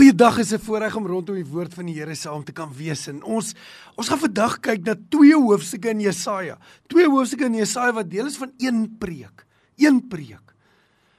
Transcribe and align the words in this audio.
Goeiedag 0.00 0.38
is 0.38 0.52
'n 0.52 0.58
voorreg 0.58 0.96
om 0.96 1.06
rondom 1.06 1.34
die 1.34 1.44
woord 1.44 1.74
van 1.74 1.84
die 1.84 1.94
Here 1.94 2.14
saam 2.14 2.44
te 2.44 2.52
kan 2.52 2.72
wees. 2.72 3.06
En 3.06 3.22
ons 3.22 3.54
ons 3.96 4.08
gaan 4.08 4.18
vandag 4.18 4.60
kyk 4.60 4.84
na 4.84 4.94
twee 5.08 5.34
hoofstukke 5.34 5.90
in 5.90 6.00
Jesaja. 6.00 6.56
Twee 6.86 7.08
hoofstukke 7.08 7.44
in 7.44 7.54
Jesaja 7.54 7.92
wat 7.92 8.10
deel 8.10 8.26
is 8.26 8.36
van 8.36 8.50
een 8.56 8.96
preek. 8.98 9.44
Een 9.76 10.08
preek. 10.08 10.54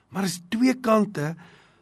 Maar 0.10 0.24
is 0.24 0.42
twee 0.50 0.74
kante 0.74 1.36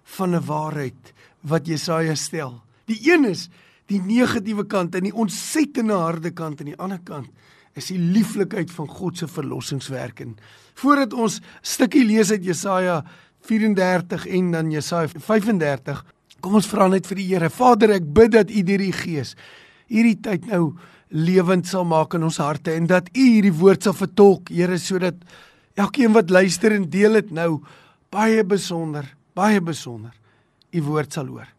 van 0.04 0.36
'n 0.36 0.46
waarheid 0.46 1.14
wat 1.40 1.68
Jesaja 1.68 2.16
stel. 2.16 2.62
Die 2.86 3.14
een 3.14 3.26
is 3.26 3.50
die 3.86 4.02
negatiewe 4.02 4.66
kant 4.66 4.96
en 4.96 5.04
die 5.04 5.16
ontsettende 5.16 5.94
harde 5.94 6.32
kant 6.32 6.60
en 6.60 6.66
die 6.66 6.78
ander 6.78 7.00
kant 7.04 7.30
is 7.76 7.86
die 7.86 8.00
lieflikheid 8.00 8.72
van 8.72 8.88
God 8.88 9.18
se 9.18 9.28
verlossingswerk. 9.28 10.20
En 10.20 10.38
voordat 10.74 11.14
ons 11.14 11.40
stukkie 11.62 12.04
lees 12.04 12.32
uit 12.32 12.44
Jesaja 12.44 13.06
34 13.42 14.28
en 14.28 14.52
dan 14.52 14.72
Jesaja 14.72 15.08
35 15.08 16.04
Kom 16.40 16.56
ons 16.60 16.68
vra 16.72 16.88
net 16.88 17.08
vir 17.10 17.20
die 17.20 17.28
Here. 17.34 17.50
Vader, 17.52 17.92
ek 17.98 18.08
bid 18.16 18.34
dat 18.38 18.52
U 18.52 18.64
deur 18.64 18.84
die 18.84 18.96
Gees 18.96 19.36
hierdie 19.90 20.20
tyd 20.22 20.46
nou 20.50 20.76
lewend 21.10 21.66
sal 21.66 21.88
maak 21.90 22.14
in 22.14 22.28
ons 22.28 22.38
harte 22.42 22.76
en 22.78 22.86
dat 22.90 23.10
U 23.16 23.24
hierdie 23.24 23.56
woord 23.56 23.88
sal 23.88 23.96
vertolk, 23.98 24.52
Here, 24.54 24.78
sodat 24.78 25.18
elkeen 25.80 26.14
wat 26.14 26.30
luister 26.30 26.76
en 26.76 26.86
deel 26.92 27.20
dit 27.22 27.32
nou 27.36 27.64
baie 28.14 28.44
besonder, 28.46 29.08
baie 29.38 29.62
besonder 29.62 30.14
U 30.70 30.84
woord 30.86 31.16
sal 31.16 31.30
hoor. 31.32 31.50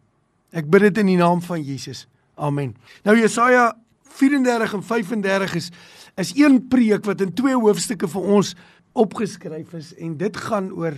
Ek 0.54 0.66
bid 0.70 0.88
dit 0.88 1.02
in 1.02 1.12
die 1.12 1.18
naam 1.18 1.42
van 1.42 1.62
Jesus. 1.62 2.06
Amen. 2.38 2.74
Nou 3.06 3.16
Jesaja 3.18 3.72
34 4.10 4.76
en 4.78 4.84
35 4.86 5.56
is 5.60 5.70
is 6.18 6.32
een 6.36 6.58
preek 6.68 7.06
wat 7.06 7.22
in 7.22 7.30
twee 7.32 7.54
hoofstukke 7.56 8.08
vir 8.10 8.32
ons 8.34 8.50
opgeskryf 8.98 9.70
is 9.78 9.92
en 9.96 10.16
dit 10.20 10.36
gaan 10.36 10.68
oor 10.74 10.96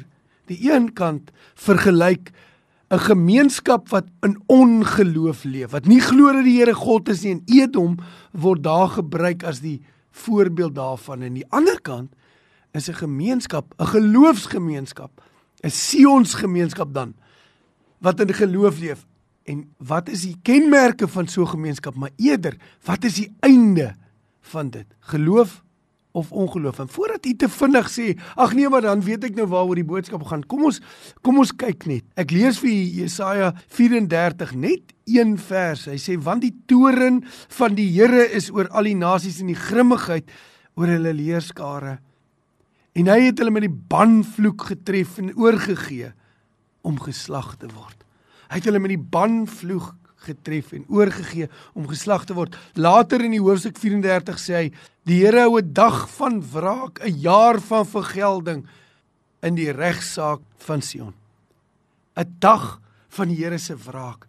die 0.50 0.56
een 0.64 0.88
kant 0.96 1.28
vergelyk 1.60 2.32
'n 2.92 3.00
gemeenskap 3.00 3.88
wat 3.88 4.04
in 4.20 4.36
ongeloof 4.46 5.44
leef, 5.44 5.70
wat 5.72 5.86
nie 5.88 6.00
glo 6.00 6.32
dat 6.32 6.44
die 6.44 6.58
Here 6.58 6.74
God 6.76 7.08
is 7.08 7.22
nie 7.24 7.32
en 7.32 7.42
Edom 7.48 7.96
word 8.36 8.62
daar 8.62 8.90
gebruik 8.92 9.44
as 9.48 9.62
die 9.64 9.80
voorbeeld 10.12 10.74
daarvan. 10.76 11.22
En 11.22 11.38
die 11.38 11.46
ander 11.48 11.80
kant 11.80 12.12
is 12.76 12.88
'n 12.88 13.00
gemeenskap, 13.00 13.72
'n 13.78 13.86
geloofsgemeenskap, 13.86 15.22
'n 15.64 15.70
Sionsgemeenskap 15.70 16.92
dan 16.92 17.14
wat 18.00 18.20
in 18.20 18.34
geloof 18.34 18.78
leef. 18.78 19.06
En 19.44 19.74
wat 19.78 20.08
is 20.08 20.22
die 20.22 20.36
kenmerke 20.42 21.08
van 21.08 21.26
so 21.26 21.42
'n 21.42 21.48
gemeenskap? 21.48 21.94
Maar 21.94 22.10
eerder, 22.16 22.56
wat 22.84 23.04
is 23.04 23.14
die 23.14 23.34
einde 23.40 23.94
van 24.40 24.70
dit? 24.70 24.86
Geloof 25.00 25.62
of 26.12 26.32
ongeloof. 26.32 26.78
En 26.78 26.88
voordat 26.88 27.24
jy 27.26 27.34
te 27.40 27.48
vinnig 27.48 27.88
sê, 27.90 28.06
ag 28.36 28.52
nee, 28.56 28.68
maar 28.68 28.84
dan 28.84 29.02
weet 29.04 29.24
ek 29.30 29.36
nou 29.38 29.46
waaroor 29.50 29.80
die 29.80 29.86
boodskap 29.88 30.24
gaan. 30.28 30.44
Kom 30.48 30.66
ons 30.68 30.80
kom 31.24 31.40
ons 31.40 31.54
kyk 31.56 31.86
net. 31.88 32.04
Ek 32.20 32.34
lees 32.34 32.60
vir 32.60 32.72
Jesaja 32.72 33.52
34 33.72 34.54
net 34.60 34.92
een 35.08 35.38
vers. 35.40 35.86
Hy 35.88 35.98
sê 36.00 36.18
want 36.20 36.44
die 36.44 36.54
toren 36.70 37.22
van 37.56 37.76
die 37.78 37.88
Here 37.92 38.26
is 38.36 38.50
oor 38.52 38.68
al 38.76 38.90
die 38.90 38.98
nasies 38.98 39.40
en 39.42 39.52
die 39.52 39.58
grimmigheid 39.58 40.28
oor 40.76 40.92
hulle 40.92 41.14
leerskare. 41.16 41.98
En 42.92 43.08
hy 43.08 43.18
het 43.30 43.40
hulle 43.40 43.54
met 43.54 43.64
die 43.64 43.72
banvloek 43.72 44.68
getref 44.72 45.16
en 45.22 45.32
oorgegee 45.40 46.12
om 46.84 47.00
geslag 47.00 47.54
te 47.60 47.70
word. 47.72 47.96
Hy 48.52 48.60
het 48.60 48.68
hulle 48.68 48.82
met 48.84 48.92
die 48.92 49.00
banvloek 49.00 49.94
getref 50.24 50.72
en 50.72 50.84
oorgegee 50.88 51.48
om 51.74 51.88
geslag 51.90 52.24
te 52.26 52.34
word. 52.34 52.56
Later 52.74 53.24
in 53.24 53.36
die 53.36 53.42
hoofstuk 53.42 53.78
34 53.78 54.38
sê 54.38 54.54
hy: 54.54 54.72
"Die 55.04 55.20
Here 55.24 55.46
hou 55.46 55.58
'n 55.58 55.72
dag 55.72 56.08
van 56.18 56.42
wraak, 56.42 57.00
'n 57.04 57.20
jaar 57.20 57.60
van 57.60 57.86
vergelding 57.86 58.66
in 59.42 59.54
die 59.54 59.70
regsaak 59.70 60.40
van 60.58 60.82
Sion." 60.82 61.14
'n 62.16 62.36
Dag 62.38 62.80
van 63.08 63.28
die 63.28 63.44
Here 63.44 63.58
se 63.58 63.76
wraak, 63.76 64.26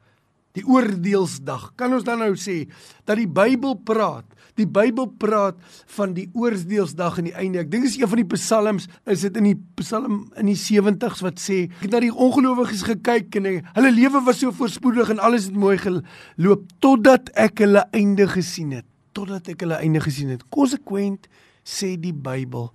die 0.53 0.65
oordeelsdag. 0.65 1.71
Kan 1.79 1.93
ons 1.95 2.05
dan 2.07 2.21
nou 2.23 2.33
sê 2.39 2.63
dat 3.07 3.17
die 3.19 3.29
Bybel 3.29 3.77
praat 3.85 4.33
Die 4.59 4.67
Bybel 4.69 5.07
praat 5.17 5.57
van 5.95 6.13
die 6.13 6.27
oordeelsdag 6.37 7.17
en 7.17 7.29
die 7.29 7.33
einde. 7.33 7.63
Ek 7.63 7.71
dink 7.71 7.87
dis 7.87 7.97
een 7.97 8.09
van 8.09 8.21
die 8.21 8.27
psalms, 8.35 8.85
is 9.09 9.23
dit 9.25 9.39
in 9.41 9.47
die 9.49 9.57
Psalm 9.79 10.19
in 10.37 10.51
die 10.51 10.57
70s 10.59 11.23
wat 11.25 11.41
sê, 11.41 11.63
ek 11.79 11.87
het 11.87 11.95
na 11.95 12.03
die 12.03 12.13
ongelowiges 12.13 12.85
gekyk 12.85 13.39
en 13.39 13.49
hulle 13.49 13.93
lewe 13.95 14.21
was 14.27 14.43
so 14.43 14.53
voorspoedig 14.53 15.09
en 15.15 15.21
alles 15.25 15.49
het 15.49 15.57
mooi 15.57 15.79
geloop 15.81 16.67
totdat 16.85 17.33
ek 17.39 17.65
hulle 17.65 17.81
einde 17.97 18.29
gesien 18.29 18.77
het. 18.77 18.87
Totdat 19.17 19.49
ek 19.55 19.65
hulle 19.65 19.81
einde 19.81 20.01
gesien 20.05 20.29
het. 20.33 20.45
Konsekwent 20.53 21.25
sê 21.65 21.95
die 21.97 22.13
Bybel 22.13 22.69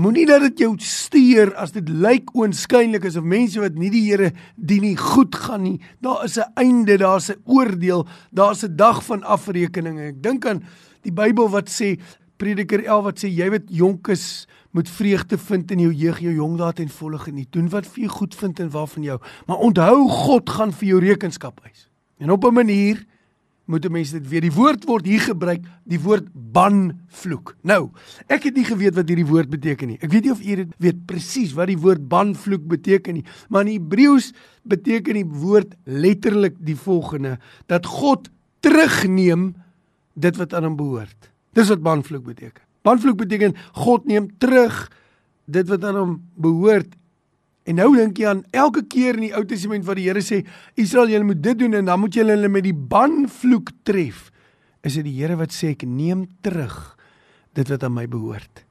Moenie 0.00 0.22
dat 0.24 0.40
dit 0.46 0.62
jou 0.62 0.70
steur 0.80 1.50
as 1.60 1.74
dit 1.74 1.88
lyk 1.92 2.30
oënskynlik 2.32 3.04
asof 3.04 3.24
mense 3.28 3.60
wat 3.60 3.74
nie 3.76 3.90
die 3.92 4.06
Here 4.06 4.30
dien 4.56 4.80
nie 4.86 4.96
goed 4.96 5.34
gaan 5.36 5.66
nie. 5.66 5.80
Daar 6.00 6.24
is 6.24 6.38
'n 6.38 6.52
einde, 6.56 6.96
daar's 6.96 7.28
'n 7.28 7.42
oordeel, 7.44 8.06
daar's 8.32 8.64
'n 8.64 8.76
dag 8.76 9.04
van 9.04 9.22
afrekening. 9.22 10.00
Ek 10.00 10.22
dink 10.22 10.46
aan 10.46 10.64
die 11.02 11.12
Bybel 11.12 11.50
wat 11.50 11.68
sê 11.68 12.00
Prediker 12.38 12.84
11 12.84 13.04
wat 13.04 13.18
sê 13.18 13.28
jy 13.28 13.50
wat 13.50 13.62
jonk 13.68 14.08
is 14.08 14.46
moet 14.72 14.88
vreugde 14.88 15.38
vind 15.38 15.70
in 15.70 15.80
jou 15.80 15.92
jeug, 15.92 16.20
jou 16.20 16.34
jong 16.34 16.56
dae 16.56 16.72
ten 16.72 16.88
volle 16.88 17.18
geniet. 17.18 17.52
Doen 17.52 17.68
wat 17.68 17.86
vir 17.86 18.04
jou 18.04 18.08
goed 18.08 18.34
vind 18.34 18.60
en 18.60 18.70
waarvan 18.70 19.02
jou. 19.02 19.20
Maar 19.46 19.56
onthou 19.56 20.08
God 20.08 20.50
gaan 20.50 20.72
vir 20.72 20.88
jou 20.88 21.00
rekenskap 21.00 21.60
eis. 21.64 21.90
En 22.18 22.30
op 22.30 22.44
'n 22.44 22.54
manier 22.54 23.04
moet 23.70 23.86
mense 23.92 24.18
dit 24.18 24.28
weet. 24.28 24.46
Die 24.48 24.54
woord 24.54 24.84
word 24.88 25.06
hier 25.08 25.22
gebruik, 25.22 25.64
die 25.88 26.00
woord 26.02 26.28
banvloek. 26.32 27.54
Nou, 27.66 27.90
ek 28.30 28.48
het 28.48 28.58
nie 28.58 28.66
geweet 28.66 28.96
wat 28.98 29.10
hierdie 29.10 29.28
woord 29.28 29.50
beteken 29.52 29.92
nie. 29.92 29.98
Ek 30.02 30.10
weet 30.12 30.26
nie 30.26 30.34
of 30.34 30.42
u 30.42 30.56
dit 30.62 30.76
weet 30.82 31.02
presies 31.08 31.54
wat 31.56 31.70
die 31.70 31.78
woord 31.80 32.04
banvloek 32.10 32.66
beteken 32.70 33.20
nie, 33.20 33.24
maar 33.48 33.66
in 33.66 33.76
Hebreëus 33.76 34.32
beteken 34.68 35.20
die 35.20 35.26
woord 35.26 35.74
letterlik 35.86 36.58
die 36.58 36.76
volgende: 36.78 37.38
dat 37.70 37.88
God 37.88 38.30
terugneem 38.64 39.52
dit 40.20 40.36
wat 40.36 40.54
aan 40.54 40.68
hom 40.68 40.78
behoort. 40.78 41.30
Dis 41.56 41.70
wat 41.72 41.82
banvloek 41.82 42.26
beteken. 42.26 42.62
Banvloek 42.86 43.18
beteken 43.24 43.56
God 43.86 44.06
neem 44.08 44.30
terug 44.40 44.88
dit 45.50 45.68
wat 45.68 45.84
aan 45.84 45.98
hom 45.98 46.16
behoort 46.40 46.94
En 47.70 47.78
nou 47.78 47.92
dink 47.94 48.18
jy 48.18 48.26
aan 48.26 48.40
elke 48.56 48.82
keer 48.90 49.14
in 49.14 49.28
die 49.28 49.34
Ou 49.38 49.44
Testament 49.46 49.84
wat 49.86 49.98
die 50.00 50.08
Here 50.08 50.22
sê 50.24 50.40
Israel 50.80 51.12
julle 51.12 51.28
moet 51.28 51.42
dit 51.44 51.58
doen 51.60 51.76
en 51.78 51.90
dan 51.92 52.02
moet 52.02 52.16
julle 52.18 52.34
hulle 52.34 52.50
met 52.50 52.66
die 52.66 52.74
banvloek 52.74 53.70
tref. 53.86 54.26
Is 54.82 54.96
dit 54.98 55.06
die 55.06 55.14
Here 55.20 55.36
wat 55.38 55.54
sê 55.54 55.74
ek 55.76 55.86
neem 55.86 56.26
terug 56.42 56.96
dit 57.54 57.70
wat 57.70 57.86
aan 57.86 57.94
my 57.94 58.08
behoort. 58.10 58.64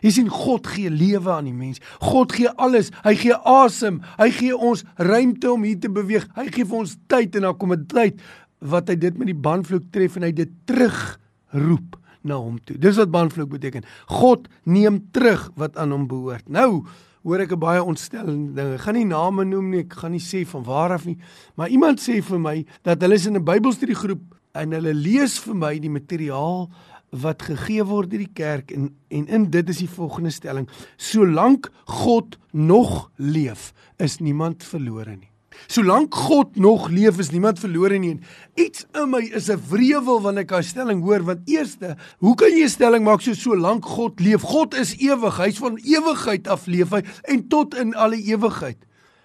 Jy 0.00 0.12
sien 0.14 0.30
God 0.32 0.68
gee 0.70 0.90
lewe 0.92 1.32
aan 1.34 1.48
die 1.50 1.56
mens. 1.56 1.82
God 2.00 2.32
gee 2.32 2.48
alles. 2.62 2.88
Hy 3.04 3.16
gee 3.20 3.36
asem. 3.36 3.98
Hy 4.20 4.30
gee 4.32 4.56
ons 4.56 4.84
ruimte 4.96 5.50
om 5.50 5.66
hier 5.66 5.80
te 5.82 5.90
beweeg. 5.92 6.24
Hy 6.38 6.46
gee 6.54 6.64
vir 6.64 6.78
ons 6.84 6.94
tyd 7.10 7.36
en 7.36 7.50
dan 7.50 7.58
kom 7.58 7.74
'n 7.74 7.86
tyd 7.90 8.22
wat 8.60 8.88
hy 8.88 8.96
dit 8.96 9.18
met 9.18 9.26
die 9.26 9.36
banvloek 9.36 9.90
tref 9.92 10.16
en 10.16 10.22
hy 10.22 10.32
dit 10.32 10.50
terugroep 10.66 11.96
na 12.22 12.36
hom 12.36 12.58
toe. 12.64 12.76
Dis 12.78 12.96
wat 12.96 13.10
banvloek 13.10 13.50
beteken. 13.50 13.84
God 14.06 14.48
neem 14.64 15.10
terug 15.12 15.50
wat 15.56 15.76
aan 15.76 15.90
hom 15.90 16.06
behoort. 16.06 16.48
Nou 16.48 16.86
hoor 17.22 17.40
ek 17.40 17.52
'n 17.52 17.58
baie 17.58 17.82
ontstellende 17.82 18.54
ding. 18.54 18.74
Ek 18.74 18.80
gaan 18.80 18.94
nie 18.94 19.04
name 19.04 19.44
noem 19.44 19.70
nie, 19.70 19.80
ek 19.80 19.92
gaan 19.92 20.12
nie 20.12 20.20
sê 20.20 20.46
van 20.46 20.64
waar 20.64 20.92
af 20.92 21.04
nie, 21.06 21.18
maar 21.56 21.68
iemand 21.68 22.00
sê 22.00 22.22
vir 22.22 22.38
my 22.38 22.64
dat 22.82 23.00
hulle 23.02 23.14
is 23.14 23.26
in 23.26 23.36
'n 23.36 23.44
Bybelstudiegroep 23.44 24.34
en 24.54 24.72
hulle 24.72 24.94
lees 24.94 25.38
vir 25.38 25.54
my 25.54 25.78
die 25.78 25.90
materiaal 25.90 26.70
wat 27.10 27.42
gegee 27.42 27.84
word 27.84 28.10
deur 28.10 28.22
die 28.22 28.34
kerk 28.34 28.70
en 28.70 28.94
en 29.10 29.26
in 29.26 29.50
dit 29.50 29.68
is 29.68 29.78
die 29.78 29.88
volgende 29.88 30.30
stelling: 30.30 30.68
Solank 30.96 31.70
God 31.84 32.38
nog 32.52 33.10
leef, 33.16 33.72
is 33.98 34.18
niemand 34.18 34.64
verlore 34.64 35.16
nie. 35.16 35.29
Solank 35.66 36.14
God 36.14 36.56
nog 36.56 36.88
leef 36.88 37.18
is 37.18 37.30
niemand 37.30 37.58
verlore 37.58 37.98
nie. 37.98 38.18
Iets 38.54 38.86
in 38.92 39.10
my 39.10 39.20
is 39.34 39.50
'n 39.50 39.60
wrevel 39.70 40.20
wanneer 40.20 40.42
ek 40.42 40.48
daai 40.48 40.62
stelling 40.62 41.02
hoor 41.02 41.22
want 41.24 41.40
eerste, 41.48 41.96
hoe 42.18 42.34
kan 42.34 42.50
jy 42.50 42.64
'n 42.64 42.68
stelling 42.68 43.04
maak 43.04 43.20
so 43.20 43.32
solank 43.32 43.84
God 43.84 44.20
leef? 44.20 44.42
God 44.42 44.74
is 44.74 44.96
ewig. 44.96 45.36
Hy's 45.36 45.58
van 45.58 45.76
ewigheid 45.76 46.48
af 46.48 46.66
leef 46.66 46.90
hy 46.90 47.02
en 47.24 47.48
tot 47.48 47.74
in 47.74 47.94
alle 47.94 48.16
ewigheid. 48.16 48.78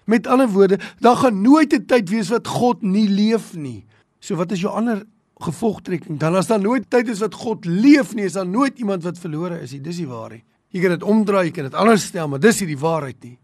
Met 0.04 0.26
ander 0.26 0.48
woorde, 0.48 0.78
daar 1.00 1.16
gaan 1.16 1.42
nooit 1.42 1.72
'n 1.72 1.86
tyd 1.86 2.08
wees 2.08 2.28
wat 2.28 2.46
God 2.46 2.82
nie 2.82 3.08
leef 3.08 3.54
nie. 3.54 3.86
So 4.20 4.36
wat 4.36 4.52
is 4.52 4.60
jou 4.60 4.72
ander 4.72 5.04
gevolgtrekking? 5.40 6.18
Dan 6.18 6.34
as 6.34 6.46
daar 6.46 6.60
nooit 6.60 6.90
tyd 6.90 7.08
is 7.08 7.20
wat 7.20 7.34
God 7.34 7.64
leef 7.64 8.14
nie, 8.14 8.24
is 8.24 8.32
daar 8.32 8.46
nooit 8.46 8.78
iemand 8.78 9.02
wat 9.02 9.18
verlore 9.18 9.60
is 9.60 9.72
nie. 9.72 9.80
Dis 9.80 9.96
die 9.96 10.06
waarheid. 10.06 10.44
Jy 10.70 10.80
kan 10.80 10.90
dit 10.90 11.02
omdraai, 11.02 11.44
jy 11.46 11.50
kan 11.50 11.64
dit 11.64 11.74
anders 11.74 12.04
stel, 12.04 12.28
maar 12.28 12.40
dis 12.40 12.60
nie 12.60 12.68
die 12.68 12.78
waarheid 12.78 13.22
nie. 13.24 13.38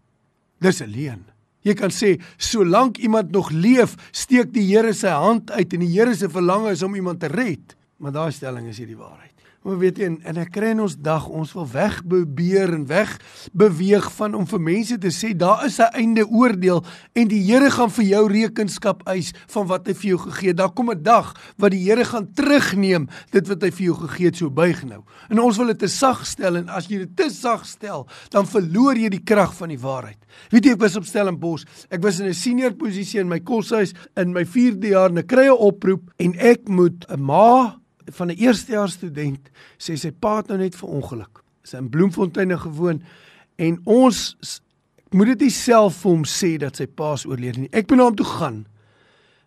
Dis 0.59 0.81
'n 0.81 0.89
leuen. 0.89 1.32
Jy 1.63 1.75
kan 1.79 1.93
sê 1.93 2.15
solank 2.37 2.99
iemand 3.03 3.31
nog 3.31 3.51
leef, 3.51 3.95
steek 4.11 4.51
die 4.55 4.65
Here 4.67 4.93
sy 4.93 5.13
hand 5.15 5.51
uit 5.51 5.73
en 5.73 5.85
die 5.85 5.93
Here 5.93 6.15
se 6.15 6.29
verlange 6.31 6.73
is 6.75 6.83
om 6.83 6.95
iemand 6.95 7.23
te 7.23 7.31
red. 7.31 7.75
Maar 8.03 8.11
daai 8.11 8.31
stelling 8.35 8.67
is 8.67 8.81
nie 8.81 8.91
die 8.91 8.99
waarheid. 8.99 9.32
Maar 9.63 9.77
weet 9.79 9.99
jy 10.01 10.07
en, 10.11 10.17
en 10.27 10.39
ek 10.41 10.49
kry 10.57 10.73
in 10.73 10.81
ons 10.83 10.95
dag 10.99 11.23
ons 11.31 11.51
wil 11.55 11.67
wegbebeer 11.71 12.73
en 12.75 12.83
weg 12.89 13.13
beweeg 13.55 14.09
van 14.17 14.35
om 14.35 14.47
vir 14.49 14.59
mense 14.59 14.97
te 14.99 15.11
sê 15.15 15.31
daar 15.39 15.63
is 15.63 15.79
'n 15.79 15.95
einde 15.95 16.25
oordeel 16.27 16.83
en 17.15 17.27
die 17.31 17.43
Here 17.43 17.69
gaan 17.71 17.91
vir 17.91 18.05
jou 18.05 18.23
rekenskap 18.27 19.07
eis 19.07 19.31
van 19.47 19.67
wat 19.67 19.87
hy 19.87 19.93
vir 19.93 20.09
jou 20.09 20.17
gegee 20.17 20.47
het. 20.49 20.57
Daar 20.57 20.73
kom 20.73 20.91
'n 20.91 21.03
dag 21.03 21.33
wat 21.57 21.71
die 21.71 21.83
Here 21.83 22.05
gaan 22.05 22.27
terugneem 22.33 23.07
dit 23.31 23.47
wat 23.47 23.61
hy 23.61 23.71
vir 23.71 23.85
jou 23.85 23.95
gegee 23.95 24.25
het, 24.25 24.35
so 24.35 24.49
buig 24.49 24.83
nou. 24.83 25.03
En 25.29 25.39
ons 25.39 25.57
wil 25.57 25.67
dit 25.67 25.79
te 25.79 25.87
sag 25.87 26.25
stel 26.25 26.55
en 26.55 26.69
as 26.69 26.87
jy 26.87 26.97
dit 26.97 27.15
te 27.15 27.29
sag 27.29 27.65
stel, 27.65 28.07
dan 28.29 28.45
verloor 28.45 28.95
jy 28.95 29.09
die 29.09 29.23
krag 29.23 29.55
van 29.55 29.69
die 29.69 29.79
waarheid. 29.79 30.17
Weet 30.49 30.65
jy 30.65 30.71
ek 30.71 30.81
was 30.81 30.95
op 30.95 31.05
Stellenbosch. 31.05 31.63
Ek 31.89 32.01
was 32.01 32.19
in 32.19 32.27
'n 32.27 32.33
senior 32.33 32.73
posisie 32.73 33.19
in 33.19 33.29
my 33.29 33.39
koshuis 33.39 33.93
in 34.17 34.33
my 34.33 34.45
4de 34.45 34.89
jaar 34.89 35.09
en 35.09 35.17
ek 35.17 35.27
kry 35.27 35.47
'n 35.47 35.57
oproep 35.57 36.11
en 36.19 36.35
ek 36.37 36.67
moet 36.67 37.05
'n 37.09 37.21
ma 37.21 37.82
van 38.11 38.27
'n 38.27 38.37
eerstejaars 38.37 38.93
student 38.93 39.49
sê 39.77 39.95
sy 39.95 40.11
pa 40.11 40.37
het 40.37 40.47
nou 40.47 40.57
net 40.57 40.75
verongeluk. 40.75 41.43
Sy 41.63 41.77
in 41.77 41.89
Bloemfontein 41.89 42.59
gewoon 42.59 43.01
en 43.55 43.79
ons 43.83 44.35
moet 45.13 45.39
dit 45.39 45.51
self 45.51 46.01
vir 46.01 46.11
hom 46.11 46.23
sê 46.25 46.57
dat 46.57 46.75
sy 46.75 46.85
pa 46.85 47.13
is 47.13 47.25
oorlede 47.25 47.59
nie. 47.59 47.69
Ek 47.71 47.89
moet 47.89 47.97
na 47.97 48.03
hom 48.03 48.15
toe 48.15 48.25
gaan. 48.25 48.65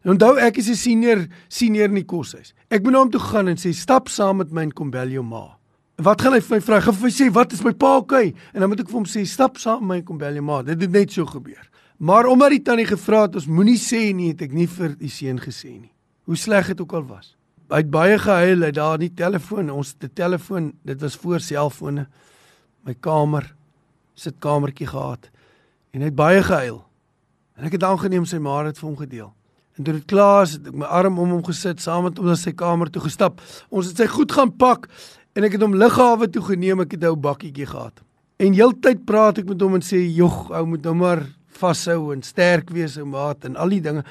En 0.05 0.14
onthou 0.14 0.37
ek 0.38 0.56
is 0.56 0.69
'n 0.69 0.75
senior 0.75 1.26
senior 1.49 1.88
in 1.88 1.94
die 1.94 2.05
koshuis. 2.05 2.55
Ek 2.70 2.82
moet 2.82 2.93
na 2.93 2.99
hom 2.99 3.11
toe 3.11 3.20
gaan 3.20 3.49
en 3.49 3.56
sê 3.56 3.75
stap 3.75 4.08
saam 4.08 4.37
met 4.37 4.53
my 4.53 4.62
en 4.62 4.73
kom 4.73 4.91
bel 4.91 5.09
jou 5.09 5.23
ma. 5.23 5.59
Wat 5.97 6.20
gaan 6.20 6.32
hy 6.32 6.41
vir 6.41 6.56
my 6.56 6.61
vra? 6.61 6.81
Gaan 6.81 6.94
hy 6.94 7.11
sê 7.11 7.32
wat 7.32 7.52
is 7.52 7.64
my 7.64 7.73
pa 7.73 7.97
okay? 7.97 8.35
En 8.55 8.61
dan 8.61 8.69
moet 8.69 8.81
ek 8.81 8.88
vir 8.88 8.94
hom 8.94 9.05
sê 9.05 9.26
stap 9.26 9.56
saam 9.56 9.81
met 9.81 9.88
my 9.88 9.97
en 9.97 10.05
kom 10.05 10.19
bel 10.19 10.32
jou 10.32 10.43
ma. 10.43 10.62
Dit 10.62 10.81
het 10.81 10.91
net 10.91 11.12
so 11.12 11.26
gebeur. 11.26 11.70
Maar 11.99 12.26
omdat 12.26 12.50
die 12.50 12.62
tannie 12.62 12.87
gevra 12.87 13.23
het 13.23 13.35
ons 13.35 13.47
moenie 13.47 13.79
sê 13.79 14.14
nie, 14.14 14.29
het 14.29 14.43
ek 14.43 14.52
nie 14.52 14.67
vir 14.67 14.97
die 14.97 15.09
seun 15.09 15.38
gesê 15.38 15.81
nie. 15.81 15.93
Hoe 16.25 16.37
sleg 16.37 16.67
dit 16.67 16.81
ook 16.81 16.93
al 16.93 17.02
was 17.02 17.36
hy 17.70 17.82
het 17.82 17.90
baie 17.90 18.18
gehuil 18.18 18.62
uit 18.62 18.74
daar 18.74 18.98
die 18.98 19.12
telefoon 19.14 19.70
ons 19.70 19.94
die 19.98 20.12
telefoon 20.12 20.72
dit 20.86 21.00
was 21.00 21.16
voor 21.16 21.40
selfone 21.40 22.06
my 22.86 22.94
kamer 23.00 23.54
sit 24.14 24.38
kamertjie 24.40 24.86
gehad 24.86 25.30
en 25.92 26.02
hy 26.04 26.10
het 26.10 26.16
baie 26.16 26.42
gehuil. 26.44 26.82
En 27.56 27.68
ek 27.68 27.78
het 27.78 27.84
aangeneem 27.88 28.26
sy 28.28 28.38
ma 28.42 28.58
het 28.66 28.76
vir 28.76 28.88
hom 28.88 28.98
gedeel. 29.00 29.30
En 29.76 29.84
toe 29.84 29.94
dit 29.96 30.04
klaar 30.08 30.44
is 30.44 30.56
het 30.56 30.68
ek 30.70 30.76
my 30.76 30.88
arm 30.98 31.18
om 31.20 31.32
hom 31.36 31.44
gesit 31.44 31.80
saam 31.84 32.04
met 32.08 32.18
hom 32.20 32.28
na 32.28 32.36
sy 32.36 32.52
kamer 32.56 32.90
toe 32.92 33.02
gestap. 33.04 33.40
Ons 33.68 33.90
het 33.90 34.02
sy 34.02 34.08
goed 34.12 34.32
gaan 34.32 34.52
pak 34.56 34.88
en 35.36 35.44
ek 35.44 35.56
het 35.56 35.64
hom 35.64 35.76
lughawe 35.76 36.28
toe 36.32 36.44
geneem 36.50 36.84
ek 36.84 36.96
het 36.96 37.02
'n 37.02 37.12
ou 37.12 37.16
bakkietjie 37.16 37.68
gehad. 37.68 38.00
En 38.38 38.52
heeltyd 38.52 39.04
praat 39.04 39.38
ek 39.38 39.48
met 39.48 39.60
hom 39.60 39.74
en 39.74 39.84
sê 39.84 40.00
jog 40.04 40.50
ou 40.50 40.66
moet 40.66 40.82
nou 40.82 40.94
maar 40.94 41.26
vashou 41.48 42.12
en 42.12 42.22
sterk 42.22 42.70
wees 42.70 42.98
ou 42.98 43.04
maat 43.04 43.44
en 43.44 43.56
al 43.56 43.68
die 43.68 43.80
dinge 43.80 44.04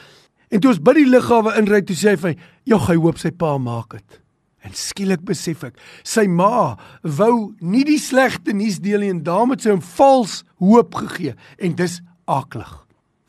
En 0.50 0.62
toe 0.62 0.72
ons 0.72 0.82
by 0.82 0.94
die 0.94 1.08
lughawe 1.10 1.56
inry, 1.60 1.82
toe 1.82 1.96
sê 1.96 2.14
hy 2.14 2.16
vir 2.22 2.36
"Jog, 2.66 2.88
hy 2.90 2.96
hoop 2.96 3.18
sy 3.18 3.32
pa 3.32 3.58
maak 3.58 3.92
dit." 3.92 4.22
En 4.66 4.74
skielik 4.74 5.22
besef 5.22 5.64
ek, 5.64 5.78
sy 6.04 6.26
ma 6.28 6.78
wou 7.04 7.54
nie 7.62 7.84
die 7.84 8.00
slegte 8.02 8.54
nuus 8.54 8.80
deel 8.80 9.00
nie 9.00 9.10
en 9.10 9.24
daarmee 9.24 9.62
sy 9.62 9.70
hom 9.70 9.82
vals 9.82 10.44
hoop 10.58 10.96
gegee 10.96 11.36
en 11.60 11.76
dis 11.76 12.02
aklig. 12.26 12.72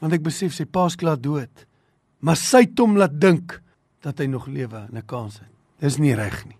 Want 0.00 0.12
ek 0.12 0.24
besef 0.24 0.54
sy 0.54 0.64
pa's 0.64 0.96
klaar 0.96 1.20
dood. 1.20 1.66
Maar 2.20 2.36
sy 2.36 2.64
het 2.64 2.78
hom 2.78 2.96
laat 2.96 3.20
dink 3.20 3.60
dat 4.00 4.18
hy 4.18 4.26
nog 4.26 4.46
lewe 4.46 4.86
en 4.88 4.96
'n 4.96 5.06
kans 5.06 5.38
het. 5.38 5.52
Dis 5.80 5.98
nie 5.98 6.14
reg 6.14 6.46
nie. 6.46 6.56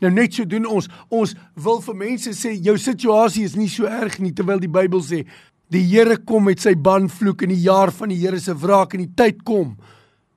Nou 0.00 0.10
net 0.10 0.34
so 0.34 0.44
doen 0.44 0.66
ons. 0.66 0.88
Ons 1.08 1.34
wil 1.54 1.80
vir 1.80 1.94
mense 1.94 2.30
sê 2.30 2.52
jou 2.52 2.76
situasie 2.78 3.44
is 3.44 3.56
nie 3.56 3.68
so 3.68 3.86
erg 3.86 4.18
nie 4.18 4.32
terwyl 4.32 4.60
die 4.60 4.68
Bybel 4.68 5.00
sê 5.00 5.24
Die 5.72 5.82
Here 5.82 6.16
kom 6.22 6.46
met 6.46 6.62
sy 6.62 6.76
banvloek 6.78 7.42
in 7.42 7.50
die 7.50 7.64
jaar 7.64 7.90
van 7.94 8.12
die 8.12 8.20
Here 8.20 8.38
se 8.38 8.54
wraak 8.54 8.94
en 8.94 9.02
die 9.02 9.14
tyd 9.18 9.42
kom. 9.46 9.74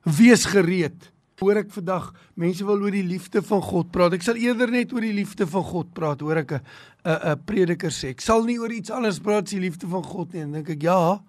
Wees 0.02 0.46
gereed. 0.50 1.10
Hoor 1.40 1.62
ek 1.62 1.70
vandag 1.72 2.10
mense 2.36 2.66
wil 2.66 2.82
oor 2.82 2.92
die 2.92 3.06
liefde 3.06 3.40
van 3.46 3.62
God 3.64 3.92
praat. 3.94 4.16
Ek 4.18 4.26
sal 4.26 4.40
eerder 4.40 4.72
net 4.72 4.90
oor 4.92 5.04
die 5.06 5.14
liefde 5.16 5.46
van 5.48 5.64
God 5.64 5.92
praat. 5.96 6.20
Hoor 6.20 6.42
ek 6.42 6.52
'n 6.52 6.60
'n 7.04 7.18
'n 7.32 7.44
prediker 7.46 7.90
sê. 7.90 8.10
Ek 8.10 8.20
sal 8.20 8.44
nie 8.44 8.58
oor 8.58 8.72
iets 8.72 8.90
anders 8.90 9.20
praat 9.20 9.44
as 9.44 9.54
die 9.54 9.60
liefde 9.60 9.86
van 9.86 10.02
God 10.02 10.34
nie. 10.34 10.44
Dink 10.44 10.68
ek 10.68 10.82
ja, 10.82 11.22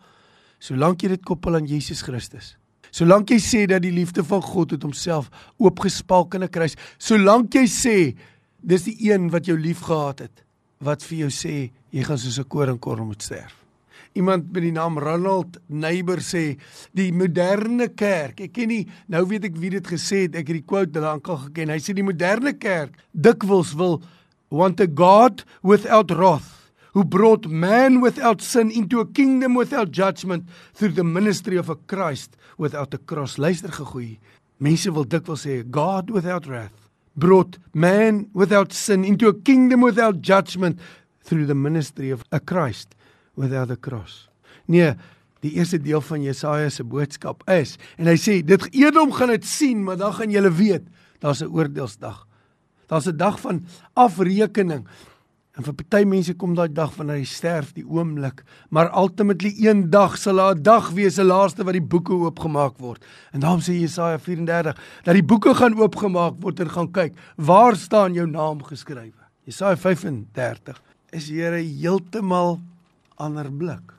solank 0.59 1.03
jy 1.03 1.09
dit 1.09 1.23
koppel 1.23 1.55
aan 1.55 1.65
Jesus 1.65 2.01
Christus. 2.01 2.57
Solank 2.91 3.29
jy 3.29 3.39
sê 3.39 3.67
dat 3.67 3.81
die 3.81 3.91
liefde 3.91 4.23
van 4.23 4.41
God 4.41 4.71
het 4.71 4.83
homself 4.83 5.29
oopgespalk 5.57 6.35
in 6.35 6.43
'n 6.43 6.49
kruis. 6.49 6.75
Solank 6.97 7.53
jy 7.53 7.65
sê 7.67 8.15
dis 8.61 8.83
die 8.83 9.11
een 9.11 9.29
wat 9.29 9.45
jou 9.45 9.57
liefgehad 9.57 10.19
het 10.19 10.43
wat 10.79 11.03
vir 11.03 11.17
jou 11.17 11.29
sê 11.29 11.71
jy 11.91 12.03
gaan 12.03 12.17
soos 12.17 12.39
'n 12.39 12.49
koringkorrel 12.49 13.05
moet 13.05 13.21
sterf. 13.21 13.60
Iemand 14.13 14.49
met 14.51 14.65
die 14.65 14.73
naam 14.75 14.97
Ronald 14.99 15.57
Neighbor 15.71 16.19
sê 16.19 16.57
die 16.97 17.11
moderne 17.15 17.87
kerk. 17.95 18.41
Ek 18.43 18.51
ken 18.57 18.71
nie 18.71 18.81
nou 19.11 19.23
weet 19.29 19.47
ek 19.47 19.59
wie 19.61 19.71
dit 19.71 19.87
gesê 19.87 20.25
het. 20.25 20.35
Ek 20.35 20.49
het 20.51 20.59
die 20.59 20.67
quote 20.67 20.91
daaraan 20.97 21.23
kan 21.23 21.39
geken. 21.45 21.71
Hy 21.71 21.79
sê 21.79 21.95
die 21.95 22.05
moderne 22.05 22.51
kerk 22.59 22.97
dikwels 23.11 23.71
wil 23.79 24.01
want 24.51 24.83
a 24.83 24.87
God 24.87 25.45
without 25.63 26.11
wrath 26.11 26.57
who 26.91 27.05
brought 27.07 27.47
man 27.47 28.01
without 28.03 28.43
sin 28.43 28.67
into 28.67 28.99
a 28.99 29.07
kingdom 29.07 29.55
without 29.55 29.95
judgment 29.95 30.43
through 30.75 30.91
the 30.91 31.07
ministry 31.07 31.55
of 31.55 31.71
a 31.71 31.79
Christ 31.87 32.35
without 32.57 32.93
a 32.93 32.99
cross. 32.99 33.37
Luister 33.39 33.71
gegooi. 33.71 34.19
Mense 34.59 34.91
wil 34.91 35.07
dikwels 35.07 35.47
sê 35.47 35.61
God 35.63 36.11
without 36.11 36.51
wrath 36.51 36.91
brought 37.15 37.57
man 37.73 38.29
without 38.33 38.73
sin 38.73 39.03
into 39.03 39.27
a 39.27 39.33
kingdom 39.33 39.81
without 39.81 40.21
judgment 40.21 40.79
through 41.23 41.45
the 41.45 41.55
ministry 41.55 42.09
of 42.09 42.23
a 42.31 42.39
Christ 42.39 42.95
without 43.41 43.71
a 43.73 43.77
cross. 43.79 44.29
Nee, 44.69 44.93
die 45.41 45.55
eerste 45.57 45.79
deel 45.81 46.01
van 46.05 46.21
Jesaja 46.21 46.69
se 46.69 46.85
boodskap 46.85 47.43
is 47.49 47.77
en 47.97 48.09
hy 48.11 48.17
sê 48.21 48.39
dit 48.45 48.67
Edom 48.77 49.13
gaan 49.17 49.33
dit 49.33 49.45
sien, 49.47 49.81
maar 49.83 49.97
dan 49.97 50.13
gaan 50.13 50.33
julle 50.33 50.51
weet, 50.53 50.85
daar's 51.19 51.41
'n 51.41 51.49
oordeelsdag. 51.49 52.27
Daar's 52.87 53.07
'n 53.07 53.17
dag 53.17 53.39
van 53.39 53.65
afrekening. 53.93 54.85
En 55.51 55.63
vir 55.63 55.73
party 55.73 56.05
mense 56.07 56.33
kom 56.33 56.53
daai 56.55 56.71
dag 56.71 56.93
wanneer 56.95 57.17
hy 57.19 57.25
sterf, 57.27 57.73
die 57.73 57.83
oomblik, 57.83 58.43
maar 58.69 58.87
ultimately 58.95 59.51
een 59.59 59.89
dag 59.89 60.17
sal 60.17 60.35
daar 60.35 60.55
'n 60.55 60.63
dag 60.63 60.89
wees, 60.91 61.15
die 61.15 61.23
laaste 61.23 61.63
wat 61.63 61.73
die 61.73 61.81
boeke 61.81 62.13
oopgemaak 62.13 62.77
word. 62.77 63.05
En 63.33 63.39
daarom 63.39 63.59
sê 63.59 63.73
Jesaja 63.73 64.19
34 64.19 64.75
dat 65.03 65.13
die 65.13 65.23
boeke 65.23 65.53
gaan 65.53 65.75
oopgemaak 65.75 66.35
word 66.39 66.59
en 66.59 66.69
gaan 66.69 66.91
kyk, 66.91 67.13
waar 67.35 67.75
staan 67.75 68.13
jou 68.13 68.27
naam 68.27 68.63
geskrywe? 68.63 69.21
Jesaja 69.43 69.75
35 69.75 70.81
is 71.11 71.29
Here 71.29 71.59
heeltemal 71.59 72.61
ander 73.21 73.49
blik. 73.51 73.93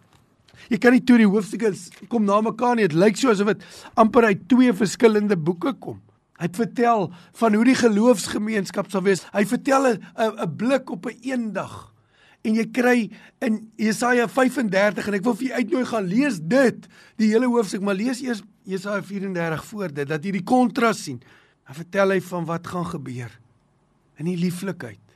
Jy 0.70 0.78
kan 0.82 0.94
nie 0.94 1.02
toe 1.04 1.18
die 1.20 1.28
hoofstukke 1.28 1.72
kom 2.10 2.26
na 2.26 2.40
mekaar 2.44 2.76
nie. 2.78 2.88
Dit 2.90 2.98
lyk 2.98 3.18
so 3.18 3.32
asof 3.32 3.52
dit 3.54 3.64
amper 3.98 4.28
uit 4.30 4.48
twee 4.50 4.74
verskillende 4.76 5.36
boeke 5.36 5.74
kom. 5.82 6.00
Hy 6.42 6.48
vertel 6.56 7.08
van 7.38 7.54
hoe 7.54 7.64
die 7.68 7.78
geloofsgemeenskap 7.78 8.90
sal 8.90 9.04
wees. 9.06 9.24
Hy 9.34 9.44
vertel 9.46 9.94
'n 9.94 10.56
blik 10.56 10.90
op 10.90 11.06
'n 11.06 11.18
eendag. 11.22 11.92
En 12.42 12.54
jy 12.54 12.66
kry 12.72 13.10
in 13.40 13.70
Jesaja 13.76 14.26
35 14.28 15.06
en 15.06 15.14
ek 15.14 15.24
wil 15.24 15.34
vir 15.34 15.46
jou 15.46 15.56
uitnooi 15.56 15.84
gaan 15.84 16.04
lees 16.04 16.40
dit, 16.40 16.88
die 17.16 17.28
hele 17.28 17.46
hoofstuk, 17.46 17.82
maar 17.82 17.94
lees 17.94 18.20
eers 18.20 18.42
Jesaja 18.64 19.02
34 19.02 19.64
voor 19.64 19.92
dit 19.92 20.08
dat 20.08 20.24
jy 20.24 20.32
die 20.32 20.42
kontras 20.42 21.02
sien. 21.04 21.22
Dan 21.66 21.74
vertel 21.74 22.10
hy 22.10 22.20
van 22.20 22.44
wat 22.44 22.66
gaan 22.66 22.86
gebeur 22.86 23.30
in 24.18 24.24
die 24.24 24.36
lieflikheid 24.36 25.11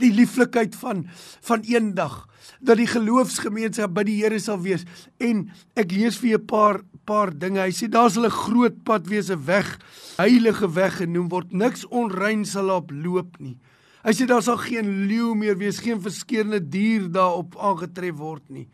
die 0.00 0.12
lieflikheid 0.12 0.74
van 0.76 1.04
van 1.46 1.64
eendag 1.68 2.24
dat 2.60 2.76
die 2.80 2.88
geloofsgemeenskap 2.88 3.94
by 3.94 4.04
die 4.04 4.18
Here 4.22 4.38
sal 4.40 4.60
wees. 4.64 4.84
En 5.20 5.50
ek 5.76 5.92
lees 5.92 6.18
vir 6.20 6.38
'n 6.38 6.46
paar 6.46 6.80
paar 7.04 7.30
dinge. 7.30 7.60
Hy 7.60 7.70
sê 7.70 7.88
daar 7.88 8.10
sal 8.10 8.26
'n 8.26 8.30
groot 8.30 8.84
pad 8.84 9.06
wees 9.06 9.30
'n 9.30 9.44
weg 9.46 9.78
heilige 10.16 10.68
weg 10.72 10.96
genoem 10.96 11.28
word. 11.28 11.52
Niks 11.52 11.86
onrein 11.86 12.44
sal 12.44 12.70
op 12.70 12.90
loop 12.90 13.38
nie. 13.38 13.58
Hy 14.04 14.12
sê 14.12 14.26
daar 14.26 14.42
sal 14.42 14.56
geen 14.56 15.06
leeu 15.06 15.34
meer 15.34 15.56
wees 15.56 15.78
geen 15.80 16.00
verskeurende 16.00 16.60
dier 16.60 17.10
daarop 17.10 17.56
aangetref 17.56 18.16
word 18.16 18.42
nie 18.48 18.68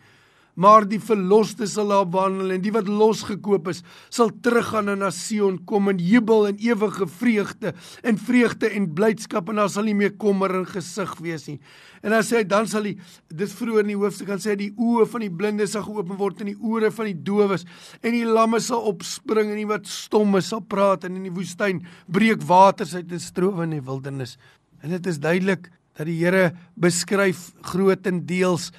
maar 0.60 0.84
die 0.84 1.00
verloste 1.00 1.64
sal 1.70 1.88
daar 1.88 2.08
wandel 2.12 2.52
en 2.52 2.62
die 2.64 2.72
wat 2.74 2.88
losgekoop 2.88 3.70
is 3.72 3.80
sal 4.12 4.32
teruggaan 4.44 4.90
na 5.00 5.08
Sion 5.14 5.56
kom 5.68 5.88
in 5.92 6.00
jubel 6.04 6.50
en 6.50 6.58
ewige 6.60 7.06
vreugde 7.08 7.72
en 8.04 8.18
vreugde 8.20 8.68
en 8.76 8.90
blydskap 8.96 9.48
en 9.48 9.62
daar 9.62 9.70
sal 9.72 9.88
nie 9.88 9.96
meer 9.96 10.12
kommer 10.20 10.52
in 10.58 10.66
gesig 10.68 11.14
wees 11.24 11.46
nie. 11.48 11.56
En 12.04 12.12
dan 12.14 12.24
sê 12.24 12.40
hy 12.40 12.44
dan 12.48 12.68
sal 12.68 12.86
die 12.88 12.94
dis 13.36 13.54
vroeër 13.56 13.86
in 13.86 13.94
die 13.94 13.98
hoofstuk 14.00 14.28
gaan 14.32 14.42
sê 14.42 14.56
die 14.58 14.70
oë 14.76 15.06
van 15.08 15.24
die 15.24 15.32
blindes 15.40 15.74
sal 15.76 15.84
geopen 15.86 16.20
word 16.20 16.44
en 16.44 16.52
die 16.52 16.58
ore 16.60 16.92
van 16.92 17.08
die 17.08 17.18
dowes 17.30 17.66
en 18.00 18.16
die 18.16 18.26
lamme 18.28 18.60
sal 18.64 18.84
opspring 18.92 19.52
en 19.52 19.60
die 19.60 19.68
wat 19.68 19.88
stom 19.88 20.36
is 20.40 20.52
sal 20.52 20.64
praat 20.64 21.08
en 21.08 21.16
in 21.20 21.28
die 21.28 21.34
woestyn 21.34 21.84
breek 22.08 22.44
waters 22.48 22.96
uit 22.98 23.12
en 23.12 23.22
strowe 23.22 23.64
in 23.68 23.78
die 23.78 23.84
wildernis. 23.84 24.36
En 24.84 24.92
dit 24.96 25.08
is 25.08 25.20
duidelik 25.20 25.70
dat 25.96 26.08
die 26.08 26.20
Here 26.20 26.52
beskryf 26.80 27.50
grootendeels 27.72 28.70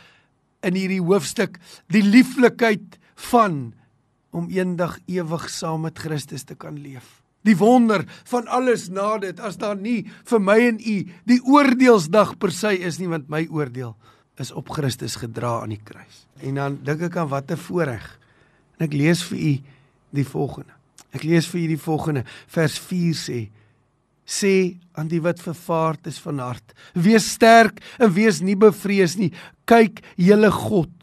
in 0.65 0.77
hierdie 0.77 1.01
hoofstuk 1.01 1.58
die 1.94 2.03
lieflikheid 2.06 3.00
van 3.32 3.74
om 4.32 4.48
eendag 4.53 4.98
ewig 5.12 5.50
saam 5.51 5.86
met 5.88 6.00
Christus 6.00 6.46
te 6.48 6.56
kan 6.56 6.77
leef. 6.80 7.20
Die 7.41 7.58
wonder 7.58 8.06
van 8.30 8.48
alles 8.48 8.88
na 8.94 9.18
dit 9.22 9.39
as 9.41 9.58
daar 9.58 9.75
nie 9.75 10.06
vir 10.30 10.41
my 10.41 10.58
en 10.70 10.77
u 10.77 10.98
die 11.27 11.39
oordeelsdag 11.41 12.36
per 12.39 12.53
se 12.53 12.75
is 12.77 13.00
nie 13.01 13.10
want 13.12 13.32
my 13.34 13.48
oordeel 13.50 13.96
is 14.41 14.53
op 14.56 14.70
Christus 14.74 15.18
gedra 15.22 15.60
aan 15.62 15.74
die 15.74 15.82
kruis. 15.84 16.25
En 16.41 16.58
dan 16.58 16.77
dink 16.86 17.01
ek 17.10 17.18
aan 17.18 17.32
watter 17.34 17.60
voorreg. 17.60 18.06
En 18.77 18.88
ek 18.88 18.94
lees 18.98 19.24
vir 19.30 19.38
u 19.38 19.53
die 20.22 20.27
volgende. 20.27 20.77
Ek 21.12 21.25
lees 21.27 21.50
vir 21.51 21.63
u 21.63 21.65
die 21.74 21.82
volgende 21.82 22.24
vers 22.53 22.77
4 22.80 23.18
sê 23.18 23.39
sê 24.25 24.78
aan 24.98 25.10
die 25.12 25.22
wat 25.24 25.42
vervaard 25.44 26.08
is 26.08 26.20
van 26.22 26.40
hart: 26.40 26.75
Wees 26.94 27.32
sterk 27.36 27.82
en 28.00 28.13
wees 28.16 28.42
nie 28.42 28.56
bevrees 28.56 29.18
nie. 29.20 29.32
Kyk, 29.66 30.01
julle 30.16 30.51
God 30.51 30.94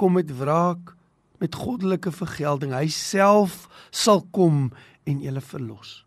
kom 0.00 0.16
met 0.16 0.30
wraak 0.32 0.96
met 1.40 1.56
goddelike 1.56 2.12
vergelding. 2.12 2.74
Hy 2.76 2.88
self 2.92 3.64
sal 3.90 4.22
kom 4.36 4.68
en 5.08 5.22
julle 5.24 5.40
verlos. 5.40 6.02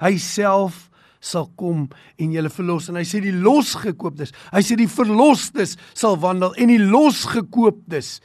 Hy 0.00 0.16
self 0.20 0.86
sal 1.20 1.50
kom 1.60 1.84
en 2.16 2.32
julle 2.32 2.50
verlos 2.52 2.88
en 2.88 2.96
hy 2.96 3.04
sê 3.04 3.20
die 3.20 3.34
losgekooptes, 3.36 4.32
hy 4.54 4.62
sê 4.64 4.76
die 4.80 4.88
verlostes 4.88 5.76
sal 5.92 6.16
wandel 6.22 6.56
en 6.56 6.72
die 6.72 6.80
losgekooptes 6.80 8.18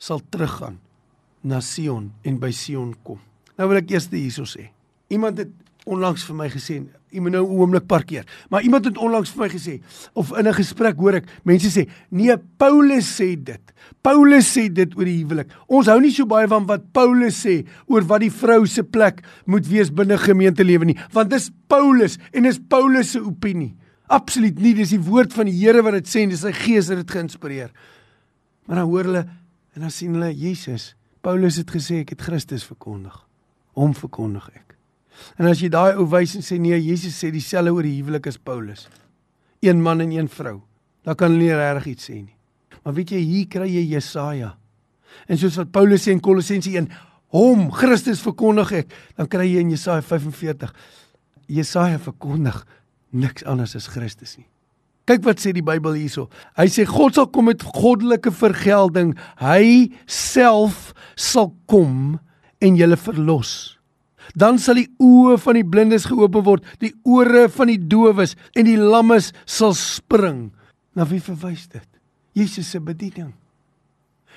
sal 0.00 0.22
teruggaan 0.32 0.78
na 1.44 1.60
Sion 1.64 2.08
en 2.24 2.38
by 2.40 2.48
Sion 2.56 2.94
kom. 3.04 3.20
Nou 3.60 3.68
wil 3.68 3.82
ek 3.82 3.92
eers 3.92 4.08
hierso 4.14 4.48
sê. 4.48 4.70
Iemand 5.12 5.42
het 5.42 5.52
onlangs 5.84 6.24
vir 6.24 6.38
my 6.38 6.48
gesê, 6.52 6.80
jy 7.10 7.20
moet 7.20 7.32
nou 7.32 7.44
'n 7.44 7.60
oomblik 7.60 7.86
parkeer. 7.86 8.24
Maar 8.50 8.62
iemand 8.62 8.84
het 8.84 8.98
onlangs 8.98 9.30
vir 9.30 9.40
my 9.40 9.48
gesê 9.48 9.80
of 10.14 10.32
in 10.38 10.46
'n 10.46 10.54
gesprek 10.54 10.96
hoor 10.96 11.14
ek 11.14 11.26
mense 11.44 11.68
sê, 11.68 11.88
"Nee, 12.10 12.36
Paulus 12.56 13.20
sê 13.20 13.36
dit. 13.36 13.60
Paulus 14.02 14.56
sê 14.56 14.72
dit 14.72 14.96
oor 14.96 15.04
die 15.04 15.24
huwelik. 15.24 15.50
Ons 15.68 15.86
hou 15.86 16.00
nie 16.00 16.10
so 16.10 16.26
baie 16.26 16.48
van 16.48 16.66
wat 16.66 16.92
Paulus 16.92 17.46
sê 17.46 17.66
oor 17.86 18.02
wat 18.02 18.20
die 18.20 18.30
vrou 18.30 18.66
se 18.66 18.82
plek 18.82 19.22
moet 19.46 19.66
wees 19.66 19.90
binne 19.90 20.18
gemeentelewe 20.18 20.84
nie, 20.84 20.98
want 21.12 21.30
dis 21.30 21.50
Paulus 21.68 22.18
en 22.32 22.42
dis 22.42 22.58
Paulus 22.58 23.10
se 23.10 23.20
opinie. 23.20 23.74
Absoluut 24.08 24.58
nie, 24.58 24.74
dis 24.74 24.90
die 24.90 25.00
woord 25.00 25.32
van 25.32 25.46
die 25.46 25.54
Here 25.54 25.82
wat 25.82 25.92
dit 25.92 26.08
sê 26.08 26.24
en 26.24 26.32
dis 26.32 26.40
sy 26.40 26.52
gees 26.52 26.88
wat 26.88 26.96
dit 26.96 27.10
geïnspireer. 27.10 27.70
Maar 28.66 28.76
dan 28.76 28.90
hoor 28.90 29.04
hulle 29.04 29.24
en 29.74 29.86
dan 29.86 29.90
sien 29.90 30.14
hulle 30.14 30.32
Jesus. 30.34 30.94
Paulus 31.22 31.56
het 31.60 31.70
gesê 31.70 32.00
ek 32.00 32.16
het 32.16 32.22
Christus 32.22 32.64
verkondig. 32.64 33.14
Hom 33.78 33.94
verkondig 33.94 34.48
ek. 34.54 34.69
En 35.38 35.48
as 35.50 35.60
jy 35.62 35.70
daai 35.72 35.98
ou 35.98 36.06
wys 36.10 36.36
en 36.38 36.44
sê 36.44 36.58
nee, 36.60 36.78
Jesus 36.80 37.16
sê 37.18 37.30
dieselfde 37.34 37.72
oor 37.74 37.86
die 37.86 37.96
huwelik 37.98 38.28
as 38.30 38.38
Paulus. 38.38 38.86
Een 39.64 39.82
man 39.82 40.00
en 40.00 40.12
een 40.12 40.28
vrou. 40.28 40.60
Dan 41.04 41.16
kan 41.16 41.32
hulle 41.32 41.44
nie 41.44 41.56
regtig 41.56 41.92
iets 41.94 42.10
sê 42.10 42.18
nie. 42.20 42.36
Maar 42.84 42.96
weet 42.96 43.12
jy, 43.14 43.20
hier 43.20 43.48
kry 43.52 43.68
jy 43.68 43.84
Jesaja. 43.94 44.54
En 45.28 45.38
soos 45.40 45.58
wat 45.60 45.72
Paulus 45.72 46.06
sê 46.06 46.14
in 46.14 46.22
Kolossense 46.24 46.70
1, 46.72 46.88
hom 47.36 47.68
Christus 47.74 48.22
verkondig 48.24 48.72
ek, 48.82 48.94
dan 49.18 49.28
kry 49.30 49.46
jy 49.48 49.64
in 49.64 49.74
Jesaja 49.74 50.02
45 50.04 50.72
Jesaja 51.50 51.98
verkondig 51.98 52.62
niks 53.10 53.44
anders 53.48 53.74
as 53.78 53.90
Christus 53.90 54.36
nie. 54.38 54.46
Kyk 55.10 55.24
wat 55.26 55.40
sê 55.42 55.50
die 55.56 55.64
Bybel 55.66 55.96
hierso. 55.98 56.28
Hy 56.54 56.68
sê 56.70 56.84
God 56.86 57.16
sal 57.16 57.26
kom 57.34 57.48
met 57.50 57.64
goddelike 57.66 58.30
vergelding. 58.30 59.16
Hy 59.42 59.90
self 60.06 60.92
sal 61.18 61.50
kom 61.70 62.20
en 62.62 62.78
julle 62.78 62.98
verlos. 63.00 63.79
Dan 64.34 64.58
sal 64.62 64.80
die 64.82 64.88
oë 65.02 65.36
van 65.42 65.58
die 65.58 65.66
blindes 65.66 66.06
geopen 66.10 66.44
word, 66.46 66.66
die 66.82 66.92
ore 67.08 67.48
van 67.52 67.70
die 67.72 67.80
dowes 67.80 68.36
en 68.54 68.68
die 68.68 68.78
lammes 68.78 69.32
sal 69.44 69.74
spring. 69.78 70.50
Na 70.96 71.06
wie 71.08 71.22
verwys 71.22 71.68
dit? 71.70 71.86
Jesus 72.36 72.70
se 72.70 72.80
bediening. 72.80 73.32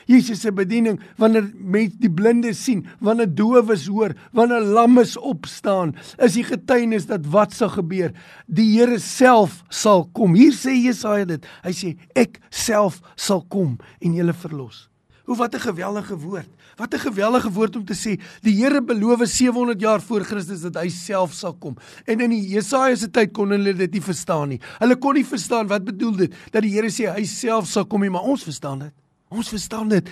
Jesus 0.09 0.41
se 0.43 0.51
bediening 0.51 0.99
wanneer 1.19 1.45
mense 1.55 1.95
die 2.01 2.11
blindes 2.11 2.59
sien, 2.65 2.83
wanneer 3.03 3.29
dowes 3.31 3.85
hoor, 3.87 4.15
wanneer 4.35 4.65
lammes 4.75 5.15
opstaan, 5.17 5.93
is 6.19 6.35
die 6.37 6.45
getuienis 6.47 7.07
dat 7.07 7.27
wat 7.31 7.55
sal 7.55 7.71
gebeur? 7.77 8.11
Die 8.47 8.67
Here 8.73 8.99
self 8.99 9.61
sal 9.71 10.07
kom. 10.15 10.35
Hier 10.35 10.55
sê 10.57 10.75
Jesaja 10.75 11.29
dit. 11.35 11.45
Hy 11.63 11.75
sê 11.77 11.93
ek 12.19 12.41
self 12.51 12.99
sal 13.15 13.45
kom 13.53 13.77
en 14.01 14.17
julle 14.17 14.35
verlos. 14.43 14.87
Hoe 15.23 15.35
wat 15.35 15.55
'n 15.55 15.59
geweldige 15.59 16.17
woord. 16.17 16.49
Wat 16.75 16.93
'n 16.93 16.99
geweldige 16.99 17.51
woord 17.51 17.75
om 17.75 17.85
te 17.85 17.93
sê. 17.93 18.21
Die 18.41 18.55
Here 18.63 18.81
beloof 18.81 19.21
700 19.23 19.79
jaar 19.79 20.01
voor 20.01 20.23
Christus 20.23 20.61
dat 20.61 20.75
hy 20.75 20.89
self 20.89 21.33
sal 21.33 21.53
kom. 21.53 21.77
En 22.05 22.19
in 22.19 22.29
die 22.29 22.47
Jesaja 22.47 22.95
se 22.95 23.11
tyd 23.11 23.31
kon 23.31 23.49
hulle 23.49 23.73
dit 23.73 23.91
nie 23.91 24.01
verstaan 24.01 24.49
nie. 24.49 24.59
Hulle 24.79 24.95
kon 24.95 25.13
nie 25.13 25.25
verstaan 25.25 25.67
wat 25.67 25.83
bedoel 25.83 26.15
dit 26.15 26.35
dat 26.51 26.61
die 26.61 26.71
Here 26.71 26.89
sê 26.89 27.13
hy 27.13 27.25
self 27.25 27.67
sal 27.67 27.85
kom 27.85 28.01
nie, 28.01 28.09
maar 28.09 28.21
ons 28.21 28.43
verstaan 28.43 28.79
dit. 28.79 28.93
Ons 29.29 29.49
verstaan 29.49 29.87
dit. 29.87 30.09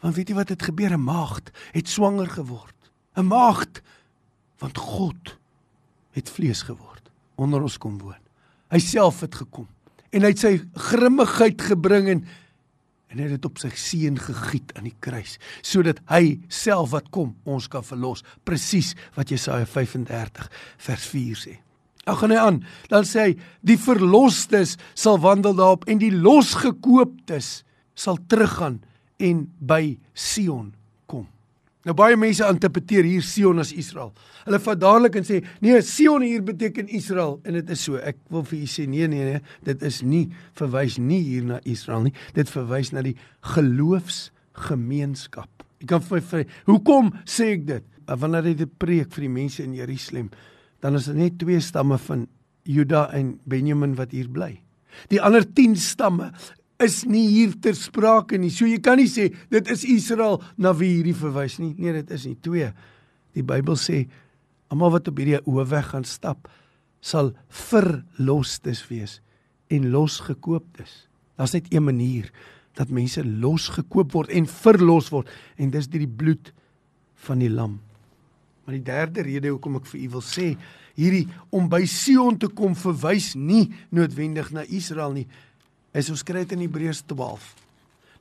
Want 0.00 0.14
weet 0.14 0.28
jy 0.28 0.34
wat 0.34 0.48
het 0.48 0.62
gebeur? 0.62 0.92
'n 0.92 1.04
Maagd 1.04 1.50
het 1.72 1.88
swanger 1.88 2.28
geword. 2.28 2.74
'n 3.16 3.26
Maagd 3.26 3.82
want 4.58 4.78
God 4.78 5.38
het 6.12 6.30
vlees 6.30 6.62
geword 6.62 7.10
onder 7.34 7.62
ons 7.62 7.78
kom 7.78 7.98
woon. 7.98 8.20
Hy 8.70 8.78
self 8.78 9.20
het 9.20 9.34
gekom 9.34 9.68
en 10.12 10.22
hy 10.22 10.28
het 10.34 10.42
sy 10.42 10.60
grimmigheid 10.90 11.62
gebring 11.72 12.08
en 12.12 12.24
en 13.12 13.20
hy 13.20 13.28
het 13.28 13.36
dit 13.36 13.48
op 13.48 13.60
sy 13.60 13.70
seun 13.76 14.16
gegiet 14.20 14.72
aan 14.78 14.88
die 14.88 14.96
kruis 15.04 15.36
sodat 15.60 16.00
hy 16.10 16.38
self 16.48 16.94
wat 16.94 17.10
kom 17.14 17.34
ons 17.44 17.68
kan 17.70 17.84
verlos. 17.84 18.24
Presies 18.48 18.94
wat 19.16 19.32
Jesaja 19.32 19.68
35 19.68 20.48
vers 20.86 21.08
4 21.12 21.42
sê. 21.44 21.58
Dan 22.02 22.18
gaan 22.18 22.34
hy 22.34 22.38
aan, 22.42 22.60
dan 22.90 23.06
sê 23.06 23.26
hy 23.28 23.34
die 23.62 23.78
verlosters 23.78 24.74
sal 24.98 25.20
wandel 25.22 25.54
daarop 25.58 25.84
en 25.86 26.00
die 26.02 26.10
losgekooptes 26.14 27.60
sal 27.94 28.18
teruggaan 28.26 28.80
en 29.22 29.44
by 29.60 29.98
Sion 30.18 30.72
Nou 31.82 31.96
baie 31.98 32.14
mense 32.18 32.46
interpreteer 32.46 33.04
hier 33.08 33.22
Sion 33.26 33.58
as 33.58 33.72
Israel. 33.74 34.12
Hulle 34.44 34.58
vat 34.62 34.80
dadelik 34.80 35.16
en 35.18 35.24
sê, 35.26 35.42
"Nee, 35.60 35.82
Sion 35.82 36.22
hier 36.22 36.42
beteken 36.42 36.88
Israel." 36.88 37.40
En 37.44 37.52
dit 37.52 37.70
is 37.70 37.82
so. 37.82 37.96
Ek 37.96 38.16
wil 38.30 38.44
vir 38.44 38.58
u 38.58 38.66
sê, 38.66 38.88
nee, 38.88 39.08
nee, 39.08 39.24
nee, 39.24 39.40
dit 39.64 39.82
is 39.82 40.02
nie 40.02 40.28
verwys 40.54 40.98
nie 40.98 41.22
hier 41.22 41.44
na 41.44 41.60
Israel 41.64 42.02
nie. 42.02 42.12
Dit 42.34 42.50
verwys 42.50 42.92
na 42.92 43.02
die 43.02 43.16
geloofsgemeenskap. 43.40 45.48
Ek 45.80 45.86
kan 45.88 46.00
vir 46.00 46.22
my 46.32 46.46
Hoekom 46.66 47.12
sê 47.24 47.44
ek 47.52 47.66
dit? 47.66 47.82
Wanneer 48.06 48.42
hy 48.42 48.54
dit 48.54 48.78
preek 48.78 49.12
vir 49.12 49.20
die 49.22 49.28
mense 49.28 49.62
in 49.62 49.74
Jerusalem, 49.74 50.30
dan 50.80 50.94
is 50.94 51.04
dit 51.04 51.16
net 51.16 51.38
twee 51.38 51.60
stamme 51.60 51.98
van 51.98 52.26
Juda 52.64 53.10
en 53.12 53.40
Benjamin 53.44 53.94
wat 53.94 54.10
hier 54.10 54.28
bly. 54.28 54.60
Die 55.08 55.20
ander 55.20 55.54
10 55.54 55.76
stamme 55.76 56.32
is 56.84 57.02
nie 57.08 57.24
hier 57.30 57.54
ter 57.62 57.76
sprake 57.78 58.38
nie. 58.38 58.50
So 58.52 58.66
jy 58.68 58.80
kan 58.82 59.00
nie 59.00 59.10
sê 59.10 59.30
dit 59.52 59.70
is 59.72 59.84
Israel 59.88 60.40
na 60.56 60.74
wie 60.76 60.98
hierdie 60.98 61.16
verwys 61.16 61.58
nie. 61.62 61.72
Nee, 61.78 61.94
dit 62.00 62.10
is 62.14 62.26
nie. 62.28 62.36
2. 62.44 62.72
Die 63.36 63.46
Bybel 63.46 63.78
sê 63.80 64.04
almal 64.72 64.94
wat 64.96 65.10
op 65.10 65.20
hierdie 65.20 65.40
hoofweg 65.46 65.92
gaan 65.92 66.06
stap 66.08 66.50
sal 67.02 67.32
verlostes 67.50 68.84
wees 68.88 69.18
en 69.72 69.90
losgekooptes. 69.90 71.06
Daar's 71.36 71.54
net 71.56 71.70
een 71.72 71.84
manier 71.84 72.28
dat 72.78 72.92
mense 72.92 73.24
losgekoop 73.24 74.12
word 74.14 74.32
en 74.32 74.46
verlos 74.48 75.10
word 75.12 75.30
en 75.60 75.72
dis 75.72 75.88
deur 75.90 76.04
die 76.04 76.16
bloed 76.22 76.52
van 77.26 77.42
die 77.42 77.50
lam. 77.52 77.80
Maar 78.62 78.78
die 78.78 78.86
derde 78.86 79.24
rede 79.26 79.50
hoekom 79.50 79.80
ek 79.80 79.88
vir 79.90 80.04
u 80.04 80.08
wil 80.16 80.24
sê 80.24 80.52
hierdie 80.96 81.24
om 81.54 81.68
by 81.72 81.82
Sion 81.88 82.38
te 82.38 82.50
kom 82.52 82.76
verwys 82.78 83.32
nie 83.34 83.66
noodwendig 83.90 84.52
na 84.54 84.64
Israel 84.68 85.16
nie 85.16 85.26
is 85.96 86.10
ons 86.12 86.24
kry 86.24 86.44
dit 86.44 86.54
in 86.56 86.64
Hebreërs 86.66 87.02
12. 87.10 87.48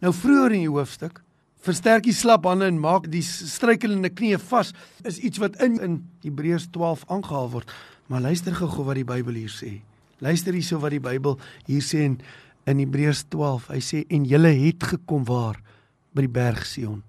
Nou 0.02 0.12
vroeër 0.16 0.58
in 0.58 0.66
die 0.66 0.72
hoofstuk 0.72 1.22
versterk 1.62 2.08
die 2.08 2.16
slap 2.18 2.48
hande 2.50 2.66
en 2.66 2.80
maak 2.82 3.06
die 3.14 3.22
struikelende 3.22 4.10
knieë 4.10 4.40
vas 4.50 4.72
is 5.06 5.20
iets 5.22 5.42
wat 5.42 5.60
in 5.62 5.78
in 5.84 6.00
Hebreërs 6.26 6.72
12 6.74 7.06
aangehaal 7.08 7.52
word. 7.54 7.74
Maar 8.10 8.26
luister 8.28 8.56
gou 8.58 8.86
wat 8.88 8.98
die 8.98 9.08
Bybel 9.08 9.38
hier 9.44 9.54
sê. 9.54 9.76
Luister 10.22 10.54
hierso 10.58 10.80
wat 10.82 10.96
die 10.96 11.04
Bybel 11.04 11.38
hier 11.68 11.86
sê 11.86 12.06
in 12.10 12.18
in 12.70 12.82
Hebreërs 12.82 13.24
12. 13.34 13.70
Hy 13.74 13.82
sê 13.82 14.04
en 14.10 14.26
julle 14.26 14.52
het 14.54 14.84
gekom 14.94 15.24
waar 15.26 15.62
by 16.14 16.26
die 16.26 16.34
berg 16.34 16.66
Sion. 16.66 17.02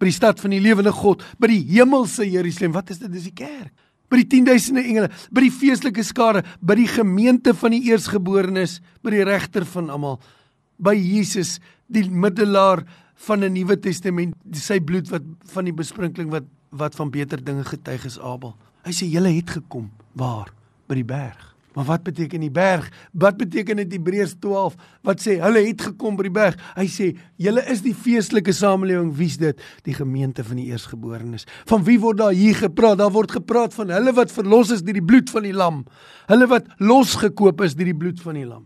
By 0.00 0.08
die 0.08 0.16
stad 0.16 0.40
van 0.40 0.54
die 0.54 0.60
lewende 0.60 0.92
God, 0.92 1.24
by 1.38 1.50
die 1.52 1.62
hemelse 1.74 2.24
Jerusalem. 2.24 2.72
Wat 2.76 2.90
is 2.90 3.00
dit? 3.02 3.12
Dis 3.12 3.28
die 3.28 3.36
kerk 3.36 3.72
by 4.10 4.22
die 4.22 4.28
10000de 4.36 4.84
engele, 4.84 5.10
by 5.30 5.46
die 5.46 5.54
feestelike 5.54 6.04
skare, 6.06 6.44
by 6.60 6.76
die 6.78 6.88
gemeente 6.90 7.54
van 7.54 7.74
die 7.74 7.82
eersgeborenes, 7.90 8.80
by 9.02 9.16
die 9.16 9.24
regter 9.26 9.66
van 9.66 9.90
almal, 9.90 10.20
by 10.78 10.94
Jesus, 10.94 11.56
die 11.86 12.04
middelaar 12.10 12.84
van 13.26 13.44
'n 13.44 13.52
Nuwe 13.52 13.76
Testament, 13.80 14.34
sy 14.52 14.78
bloed 14.80 15.08
wat 15.10 15.22
van 15.52 15.64
die 15.64 15.72
besprinkeling 15.72 16.30
wat 16.30 16.44
wat 16.70 16.94
van 16.94 17.10
beter 17.10 17.42
dinge 17.44 17.64
getuig 17.64 18.04
is 18.04 18.18
Abel. 18.18 18.54
Hy 18.84 18.92
sê 18.92 19.06
julle 19.08 19.32
het 19.32 19.50
gekom 19.50 19.90
waar? 20.12 20.52
By 20.88 20.94
die 20.94 21.04
berg. 21.04 21.55
Maar 21.76 21.84
wat 21.84 22.02
beteken 22.02 22.40
die 22.40 22.50
berg? 22.50 22.86
Wat 23.12 23.36
beteken 23.36 23.76
dit 23.76 23.90
Hebreërs 23.92 24.38
12 24.40 24.76
wat 25.04 25.20
sê 25.20 25.34
hulle 25.42 25.60
het 25.66 25.82
gekom 25.90 26.14
by 26.16 26.24
die 26.24 26.32
berg? 26.32 26.54
Hy 26.72 26.86
sê 26.88 27.08
julle 27.36 27.60
is 27.68 27.82
die 27.84 27.92
feestelike 27.92 28.54
samelewing, 28.56 29.10
wie's 29.18 29.36
dit? 29.36 29.60
Die 29.84 29.92
gemeente 29.94 30.40
van 30.44 30.56
die 30.56 30.70
eersgeborenes. 30.70 31.44
Van 31.68 31.84
wie 31.84 31.98
word 32.00 32.22
daar 32.22 32.32
hier 32.32 32.56
gepraat? 32.56 32.96
Daar 33.02 33.12
word 33.12 33.34
gepraat 33.36 33.76
van 33.76 33.92
hulle 33.92 34.14
wat 34.16 34.32
verlos 34.32 34.72
is 34.72 34.86
deur 34.86 34.96
die 34.96 35.04
bloed 35.04 35.28
van 35.34 35.44
die 35.44 35.52
lam. 35.52 35.82
Hulle 36.30 36.48
wat 36.48 36.70
losgekoop 36.80 37.60
is 37.68 37.76
deur 37.76 37.90
die 37.92 37.98
bloed 38.04 38.24
van 38.24 38.40
die 38.40 38.46
lam. 38.48 38.64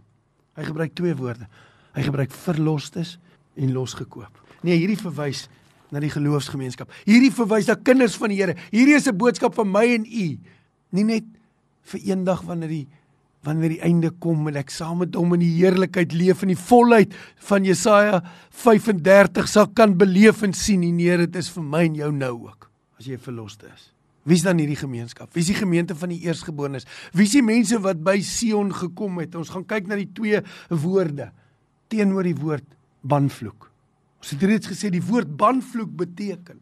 Hy 0.54 0.68
gebruik 0.70 0.94
twee 0.94 1.18
woorde. 1.18 1.50
Hy 1.98 2.06
gebruik 2.06 2.38
verlostes 2.44 3.16
en 3.58 3.74
losgekoop. 3.74 4.38
Nee, 4.62 4.78
hierdie 4.78 5.00
verwys 5.00 5.48
na 5.90 5.98
die 5.98 6.12
geloofsgemeenskap. 6.14 6.94
Hierdie 7.10 7.32
verwys 7.34 7.66
na 7.66 7.74
kinders 7.74 8.14
van 8.22 8.30
die 8.30 8.38
Here. 8.38 8.54
Hierdie 8.70 8.94
is 8.94 9.10
'n 9.10 9.18
boodskap 9.18 9.58
van 9.58 9.66
my 9.66 9.84
en 9.98 10.06
u. 10.06 10.38
Nie 10.94 11.04
net 11.04 11.26
vir 11.82 12.00
eendag 12.06 12.46
wanneer 12.46 12.68
die 12.68 12.86
wanneer 13.46 13.76
die 13.76 13.84
einde 13.86 14.10
kom 14.22 14.48
en 14.50 14.58
ek 14.60 14.72
saam 14.74 15.00
met 15.04 15.16
hom 15.16 15.36
in 15.36 15.44
die 15.44 15.54
heerlikheid 15.56 16.12
leef 16.16 16.42
in 16.44 16.52
die 16.52 16.60
volheid 16.60 17.14
van 17.50 17.64
Jesaja 17.64 18.20
35 18.64 19.48
sal 19.48 19.70
kan 19.76 19.96
beleef 20.00 20.44
en 20.46 20.52
sien 20.56 20.84
nee 20.84 21.16
dit 21.24 21.40
is 21.40 21.48
vir 21.54 21.64
my 21.64 21.86
en 21.88 22.02
jou 22.02 22.10
nou 22.12 22.34
ook 22.50 22.68
as 23.00 23.08
jy 23.08 23.16
verloste 23.20 23.70
is 23.72 23.88
Wie's 24.28 24.42
dan 24.44 24.58
hierdie 24.60 24.76
gemeenskap? 24.76 25.30
Wie's 25.32 25.48
die 25.48 25.56
gemeente 25.56 25.94
van 25.96 26.10
die 26.12 26.18
eersgeborenes? 26.26 26.84
Wie's 27.16 27.32
die 27.32 27.40
mense 27.42 27.78
wat 27.80 28.02
by 28.04 28.18
Sion 28.20 28.68
gekom 28.76 29.16
het? 29.22 29.32
Ons 29.34 29.48
gaan 29.48 29.64
kyk 29.64 29.88
na 29.88 29.96
die 29.96 30.10
twee 30.12 30.42
woorde 30.68 31.30
teenoor 31.90 32.28
die 32.28 32.36
woord 32.36 32.66
banvloek. 33.00 33.70
Ons 34.20 34.34
het 34.34 34.44
reeds 34.44 34.68
gesê 34.68 34.90
die 34.92 35.02
woord 35.02 35.32
banvloek 35.40 35.94
beteken 36.04 36.60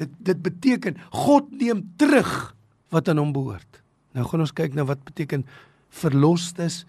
dit 0.00 0.14
dit 0.24 0.38
beteken 0.42 0.96
God 1.24 1.50
neem 1.58 1.84
terug 2.00 2.54
wat 2.94 3.10
aan 3.10 3.20
hom 3.20 3.34
behoort. 3.34 3.82
Nou 4.16 4.24
gaan 4.28 4.44
ons 4.44 4.54
kyk 4.56 4.76
na 4.76 4.86
wat 4.88 5.02
beteken 5.04 5.44
verlostes 5.92 6.82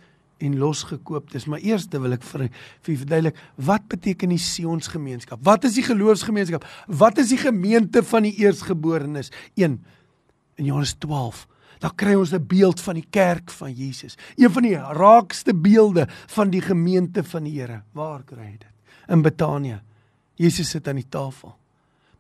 en 0.44 0.58
losgekooptes. 0.60 1.48
Maar 1.48 1.64
eers 1.64 1.88
wil 1.92 2.16
ek 2.16 2.26
vir 2.28 2.48
vir 2.84 3.00
verduidelik 3.04 3.40
wat 3.56 3.88
beteken 3.92 4.34
die 4.34 4.42
Sions 4.42 4.90
gemeenskap? 4.92 5.42
Wat 5.44 5.64
is 5.68 5.78
die 5.80 5.86
geloofsgemeenskap? 5.86 6.66
Wat 6.88 7.20
is 7.22 7.32
die 7.34 7.42
gemeente 7.42 8.04
van 8.04 8.28
die 8.28 8.36
eersgeborenes? 8.44 9.32
1 9.56 9.80
in 10.56 10.66
Johannes 10.66 10.96
12 11.00 11.48
dan 11.84 11.92
kry 12.00 12.14
ons 12.16 12.32
'n 12.32 12.48
beeld 12.48 12.80
van 12.80 12.96
die 12.96 13.08
kerk 13.10 13.52
van 13.52 13.74
Jesus. 13.74 14.16
Een 14.36 14.52
van 14.52 14.64
die 14.64 14.76
raakste 14.76 15.54
beelde 15.54 16.08
van 16.28 16.50
die 16.50 16.62
gemeente 16.62 17.24
van 17.24 17.44
die 17.44 17.60
Here. 17.60 17.84
Waar 17.92 18.24
kry 18.24 18.44
jy 18.44 18.58
dit? 18.58 18.74
In 19.08 19.22
Betanië. 19.22 19.82
Jesus 20.36 20.70
sit 20.70 20.88
aan 20.88 20.96
die 20.96 21.10
tafel. 21.10 21.56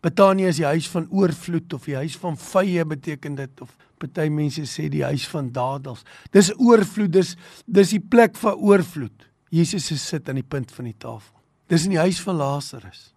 Betanië 0.04 0.50
is 0.52 0.60
die 0.60 0.68
huis 0.68 0.88
van 0.92 1.08
oorvloed 1.10 1.74
of 1.74 1.86
die 1.88 1.96
huis 1.96 2.18
van 2.20 2.36
vye 2.38 2.84
beteken 2.86 3.38
dit 3.40 3.62
of 3.64 3.72
party 4.02 4.28
mense 4.28 4.66
sê 4.68 4.90
die 4.92 5.04
huis 5.06 5.26
van 5.32 5.48
dadels. 5.56 6.04
Dis 6.36 6.52
oorvloed, 6.58 7.14
dis 7.14 7.36
dis 7.66 7.94
die 7.96 8.02
plek 8.02 8.36
van 8.42 8.60
oorvloed. 8.60 9.30
Jesus 9.54 9.88
sit 10.02 10.30
aan 10.30 10.42
die 10.42 10.48
punt 10.48 10.74
van 10.76 10.90
die 10.90 10.98
tafel. 10.98 11.36
Dis 11.72 11.86
in 11.88 11.96
die 11.96 12.02
huis 12.02 12.20
van 12.26 12.36
Lazarus. 12.42 13.14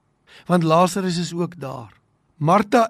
Want 0.46 0.66
Lazarus 0.68 1.18
is 1.18 1.32
ook 1.34 1.56
daar. 1.58 1.90
Martha 2.36 2.86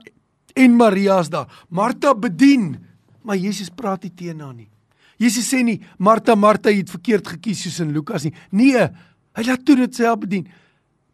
en 0.54 0.76
Maria 0.76 1.20
is 1.22 1.30
daar. 1.30 1.48
Martha 1.68 2.14
bedien, 2.14 2.74
maar 3.22 3.38
Jesus 3.38 3.70
praat 3.70 4.02
nie 4.02 4.12
teen 4.14 4.40
haar 4.40 4.54
nie. 4.54 4.68
Jesus 5.16 5.48
sê 5.48 5.62
nie 5.64 5.78
Martha, 5.96 6.34
Martha 6.34 6.72
het 6.74 6.90
verkeerd 6.92 7.28
gekies 7.36 7.62
soos 7.64 7.80
in 7.80 7.94
Lukas 7.96 8.26
nie. 8.26 8.34
Nee, 8.50 8.88
hy 9.36 9.46
laat 9.46 9.64
toe 9.64 9.78
dit 9.78 9.94
self 9.96 10.20
bedien. 10.26 10.48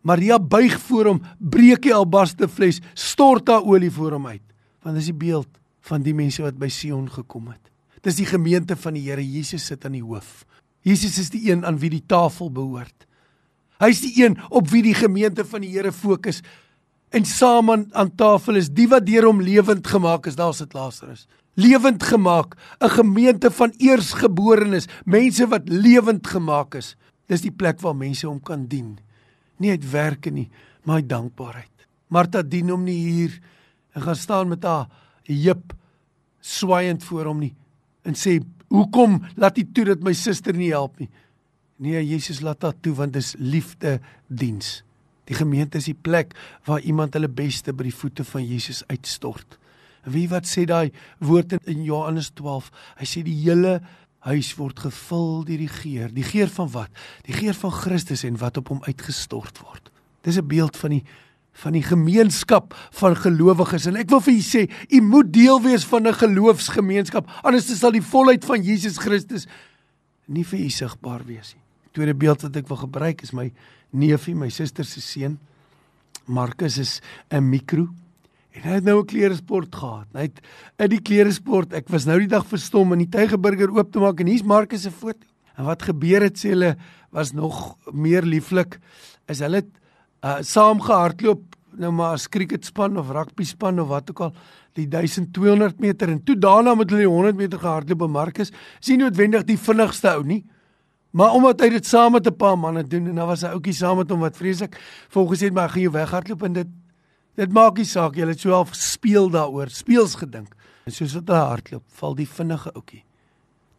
Maria 0.02 0.38
buig 0.38 0.78
voor 0.88 1.12
hom, 1.12 1.20
breek 1.38 1.82
die 1.86 1.94
albaste 1.94 2.48
fles, 2.48 2.80
stort 2.94 3.48
haar 3.48 3.62
olie 3.62 3.90
voor 3.90 4.16
hom 4.18 4.26
uit. 4.26 4.42
Want 4.82 4.98
dis 4.98 5.10
die 5.12 5.18
beeld 5.18 5.48
van 5.86 6.02
die 6.02 6.14
mense 6.14 6.42
wat 6.42 6.58
by 6.58 6.68
Sion 6.70 7.06
gekom 7.10 7.52
het. 7.52 7.70
Dis 8.02 8.18
die 8.18 8.26
gemeente 8.26 8.76
van 8.76 8.96
die 8.98 9.04
Here. 9.06 9.22
Jesus 9.22 9.66
sit 9.70 9.84
aan 9.86 9.94
die 9.94 10.02
hoof. 10.02 10.42
Jesus 10.82 11.18
is 11.22 11.30
die 11.30 11.44
een 11.52 11.62
aan 11.66 11.78
wie 11.78 11.90
die 11.90 12.02
tafel 12.10 12.50
behoort. 12.50 13.06
Hy's 13.82 14.02
die 14.02 14.14
een 14.24 14.36
op 14.50 14.68
wie 14.70 14.82
die 14.82 14.96
gemeente 14.98 15.46
van 15.46 15.62
die 15.62 15.70
Here 15.74 15.92
fokus 15.94 16.42
en 17.12 17.26
saam 17.28 17.70
aan, 17.70 17.86
aan 17.92 18.10
tafel 18.16 18.56
is 18.56 18.70
die 18.72 18.88
wat 18.88 19.04
deur 19.06 19.26
hom 19.28 19.42
lewend 19.44 19.86
gemaak 19.86 20.26
is, 20.26 20.38
daar 20.38 20.54
sit 20.56 20.72
Lazarus. 20.74 21.26
Lewend 21.60 22.02
gemaak, 22.02 22.56
'n 22.80 22.88
gemeente 22.88 23.50
van 23.50 23.72
eersgeborenes, 23.76 24.88
mense 25.04 25.46
wat 25.46 25.68
lewend 25.68 26.26
gemaak 26.26 26.74
is. 26.74 26.96
Dis 27.28 27.42
die 27.42 27.52
plek 27.52 27.80
waar 27.80 27.96
mense 27.96 28.26
hom 28.26 28.40
kan 28.40 28.66
dien. 28.66 28.98
Nie 29.62 29.76
uit 29.76 29.84
werke 29.90 30.32
nie, 30.34 30.48
maar 30.82 31.00
uit 31.02 31.08
dankbaarheid. 31.10 31.86
Martha 32.12 32.42
dien 32.42 32.72
hom 32.72 32.84
nie 32.84 32.98
hier 32.98 33.38
en 33.94 34.04
gaan 34.04 34.18
staan 34.18 34.50
met 34.50 34.64
haar 34.66 34.88
heup 35.28 35.72
swaaiend 36.42 37.04
voor 37.06 37.30
hom 37.30 37.38
nie 37.44 37.54
en 38.02 38.14
sê, 38.18 38.40
"Hoekom 38.68 39.22
laat 39.36 39.58
u 39.58 39.64
toe 39.72 39.84
dat 39.84 40.02
my 40.02 40.12
suster 40.12 40.54
nie 40.54 40.70
help 40.70 40.98
nie?" 40.98 41.08
Nee, 41.76 42.06
Jesus 42.06 42.40
laat 42.40 42.62
haar 42.62 42.74
toe 42.80 42.94
want 42.94 43.12
dis 43.12 43.34
liefde 43.38 44.00
diens. 44.26 44.82
Die 45.24 45.34
gemeente 45.34 45.78
is 45.78 45.84
die 45.84 45.98
plek 45.98 46.34
waar 46.64 46.80
iemand 46.80 47.14
hulle 47.14 47.28
beste 47.28 47.72
by 47.72 47.82
die 47.82 47.94
voete 47.94 48.24
van 48.24 48.44
Jesus 48.46 48.82
uitstort. 48.86 49.58
Wie 50.04 50.28
wat 50.28 50.48
sê 50.50 50.64
daai 50.66 50.90
woord 51.22 51.54
in 51.70 51.84
Johannes 51.86 52.32
12? 52.34 52.70
Hy 52.98 53.06
sê 53.06 53.22
die 53.22 53.36
hele 53.44 53.80
huis 54.28 54.52
word 54.58 54.78
gevul 54.78 55.42
deur 55.46 55.58
die 55.58 55.70
geur. 55.70 56.12
Die 56.14 56.26
geur 56.26 56.50
van 56.54 56.70
wat? 56.74 57.02
Die 57.26 57.34
geur 57.34 57.56
van 57.58 57.74
Christus 57.74 58.22
en 58.24 58.38
wat 58.38 58.60
op 58.60 58.70
hom 58.70 58.82
uitgestort 58.86 59.58
word. 59.64 59.90
Dis 60.22 60.38
'n 60.38 60.46
beeld 60.46 60.76
van 60.76 60.90
die 60.90 61.04
van 61.52 61.72
die 61.72 61.82
gemeenskap 61.82 62.72
van 62.96 63.16
gelowiges 63.16 63.86
en 63.86 63.96
ek 63.96 64.08
wil 64.08 64.22
vir 64.24 64.32
julle 64.32 64.48
sê, 64.48 64.62
u 64.88 65.00
moet 65.04 65.32
deel 65.32 65.60
wees 65.60 65.84
van 65.84 66.08
'n 66.08 66.14
geloofsgemeenskap 66.14 67.28
anders 67.42 67.68
sal 67.78 67.92
die 67.92 68.00
volheid 68.00 68.44
van 68.44 68.62
Jesus 68.62 68.96
Christus 68.96 69.46
nie 70.26 70.44
vir 70.44 70.58
u 70.58 70.70
sigbaar 70.70 71.24
wees 71.26 71.54
nie. 71.54 71.62
Tweede 71.92 72.14
beeld 72.14 72.42
wat 72.42 72.56
ek 72.56 72.68
wil 72.68 72.76
gebruik 72.76 73.22
is 73.22 73.32
my 73.32 73.52
neefie, 73.90 74.34
my 74.34 74.48
suster 74.48 74.84
se 74.84 75.00
seun. 75.00 75.38
Marcus 76.24 76.78
is 76.78 77.00
'n 77.30 77.48
mikro 77.50 77.88
en 78.52 78.62
hy 78.62 78.78
het 78.78 78.84
nou 78.84 79.00
'n 79.00 79.06
kleresport 79.06 79.74
gehad. 79.74 80.08
Hy 80.12 80.22
het 80.28 80.40
in 80.78 80.90
die 80.90 81.00
kleresport, 81.00 81.72
ek 81.72 81.88
was 81.88 82.04
nou 82.04 82.18
die 82.18 82.28
dag 82.28 82.46
verstom 82.46 82.92
in 82.92 82.98
die 82.98 83.08
Tygerburger 83.08 83.70
oop 83.70 83.92
te 83.92 83.98
maak 83.98 84.20
en 84.20 84.26
hier's 84.26 84.44
Marcus 84.44 84.82
se 84.82 84.90
foto. 84.90 85.26
En 85.56 85.64
wat 85.64 85.82
gebeur 85.82 86.22
het 86.22 86.38
sê 86.38 86.50
hulle 86.50 86.76
was 87.10 87.32
nog 87.32 87.76
meer 87.92 88.22
lieflik 88.22 88.78
is 89.28 89.40
hulle 89.40 89.64
uh, 90.24 90.40
saam 90.40 90.80
gehardloop 90.80 91.56
nou 91.76 91.92
maar 91.92 92.16
as 92.16 92.28
cricketspan 92.28 92.98
of 93.00 93.10
rugby 93.10 93.44
span 93.44 93.80
of 93.80 93.88
wat 93.88 94.10
ook 94.10 94.20
al 94.20 94.34
die 94.76 94.86
1200 94.88 95.80
meter 95.80 96.08
en 96.08 96.22
toe 96.24 96.36
daarna 96.36 96.74
met 96.74 96.90
hulle 96.90 97.06
die 97.06 97.12
100 97.12 97.36
meter 97.36 97.58
gehardloop 97.58 97.98
by 97.98 98.10
Marcus 98.12 98.52
sien 98.80 98.98
noodwendig 98.98 99.44
die 99.48 99.58
vinnigste 99.58 100.16
ou 100.16 100.24
nie 100.24 100.44
Maar 101.12 101.34
omdat 101.36 101.60
hy 101.60 101.66
dit 101.74 101.84
saam 101.84 102.14
met 102.16 102.26
'n 102.26 102.36
paar 102.36 102.56
manne 102.56 102.82
doen 102.88 103.08
en 103.08 103.14
dan 103.14 103.26
was 103.28 103.42
hy 103.42 103.48
ouetjie 103.52 103.74
saam 103.76 103.96
met 103.96 104.10
hom 104.10 104.20
wat 104.20 104.36
vreeslik 104.36 104.80
volgens 105.08 105.40
het 105.40 105.52
maar 105.52 105.68
gaan 105.68 105.82
jy 105.82 105.90
weghardloop 105.90 106.42
en 106.42 106.52
dit 106.52 106.66
dit 107.36 107.52
maak 107.52 107.78
nie 107.78 107.88
saak 107.88 108.16
jy 108.16 108.28
het 108.28 108.40
so 108.40 108.54
half 108.54 108.74
speel 108.78 109.30
daaroor 109.32 109.72
speels 109.72 110.16
gedink 110.20 110.54
en 110.86 110.94
soos 110.94 111.14
wat 111.18 111.32
hy 111.32 111.42
hardloop 111.52 111.84
val 112.00 112.16
die 112.18 112.28
vinnige 112.28 112.72
ouetjie 112.74 113.04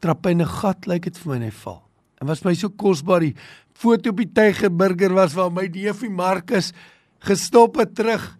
trap 0.03 0.25
in 0.31 0.41
'n 0.41 0.53
gat 0.59 0.87
lyk 0.87 1.03
dit 1.09 1.17
vir 1.17 1.29
my 1.29 1.35
en 1.35 1.49
hy 1.49 1.55
val 1.63 1.81
en 2.21 2.27
was 2.27 2.45
my 2.45 2.53
so 2.53 2.69
kosbaar 2.69 3.19
die 3.19 3.35
foto 3.73 4.09
op 4.09 4.17
die 4.17 4.31
Tygerburger 4.33 5.13
was 5.13 5.33
waar 5.33 5.51
my 5.51 5.67
neefie 5.67 6.09
Markus 6.09 6.73
gestop 7.19 7.77
het 7.77 7.95
terug 7.95 8.37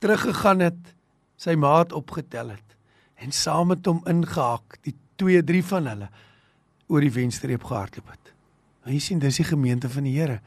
teruggegaan 0.00 0.60
het 0.60 0.94
sy 1.36 1.54
maat 1.54 1.92
opgetel 1.92 2.50
het 2.50 2.68
en 3.18 3.32
saam 3.32 3.68
met 3.68 3.86
hom 3.86 4.02
ingehak 4.06 4.78
die 4.86 4.94
2 5.18 5.42
3 5.42 5.62
van 5.72 5.86
hulle 5.90 6.08
oor 6.88 7.04
die 7.04 7.12
wenstreep 7.12 7.64
gehardloop 7.68 8.12
het. 8.12 8.32
En 8.86 8.94
jy 8.94 9.00
sien 9.02 9.20
dis 9.20 9.40
die 9.42 9.48
gemeente 9.48 9.90
van 9.92 10.06
die 10.08 10.14
Here. 10.16 10.38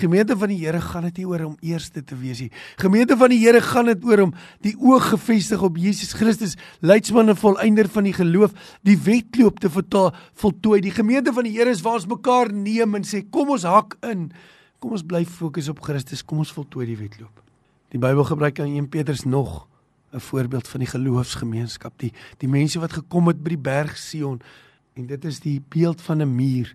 Gemeente 0.00 0.36
van 0.38 0.50
die 0.52 0.58
Here 0.62 0.80
gaan 0.80 1.06
dit 1.08 1.20
nie 1.20 1.26
oor 1.28 1.44
om 1.44 1.56
eerste 1.64 2.02
te 2.04 2.16
wees 2.18 2.40
nie. 2.40 2.50
Gemeente 2.80 3.16
van 3.20 3.32
die 3.32 3.40
Here 3.42 3.60
gaan 3.64 3.90
dit 3.90 4.04
oor 4.08 4.24
om 4.26 4.34
die 4.64 4.74
oog 4.78 5.10
gefestig 5.12 5.62
op 5.66 5.76
Jesus 5.80 6.14
Christus, 6.16 6.56
leidsman 6.80 7.32
en 7.32 7.38
volëinder 7.38 7.90
van 7.92 8.08
die 8.08 8.14
geloof, 8.16 8.54
die 8.86 8.96
wedloop 9.04 9.60
te 9.60 9.70
vertaal, 9.70 10.14
voltooi. 10.40 10.80
Die 10.84 10.94
gemeente 10.94 11.34
van 11.36 11.48
die 11.48 11.56
Here 11.58 11.70
is 11.70 11.84
waar 11.84 12.00
ons 12.00 12.08
mekaar 12.10 12.52
neem 12.52 12.96
en 12.98 13.04
sê 13.06 13.22
kom 13.28 13.52
ons 13.56 13.68
hak 13.68 13.98
in. 14.08 14.30
Kom 14.80 14.96
ons 14.96 15.04
bly 15.04 15.26
fokus 15.28 15.68
op 15.68 15.82
Christus. 15.84 16.24
Kom 16.24 16.40
ons 16.40 16.54
voltooi 16.56 16.88
die 16.88 16.98
wedloop. 16.98 17.44
Die 17.92 18.00
Bybel 18.00 18.24
gebruik 18.24 18.62
aan 18.62 18.72
1 18.72 18.88
Petrus 18.88 19.24
nog 19.24 19.68
'n 20.12 20.18
voorbeeld 20.18 20.68
van 20.68 20.80
die 20.80 20.88
geloofsgemeenskap, 20.88 21.92
die 21.98 22.12
die 22.38 22.48
mense 22.48 22.80
wat 22.80 22.92
gekom 22.92 23.28
het 23.28 23.42
by 23.42 23.48
die 23.48 23.62
berg 23.62 23.98
Sion 23.98 24.40
En 25.00 25.06
dit 25.06 25.24
is 25.24 25.40
die 25.40 25.62
beeld 25.68 26.02
van 26.02 26.22
'n 26.22 26.34
muur 26.34 26.74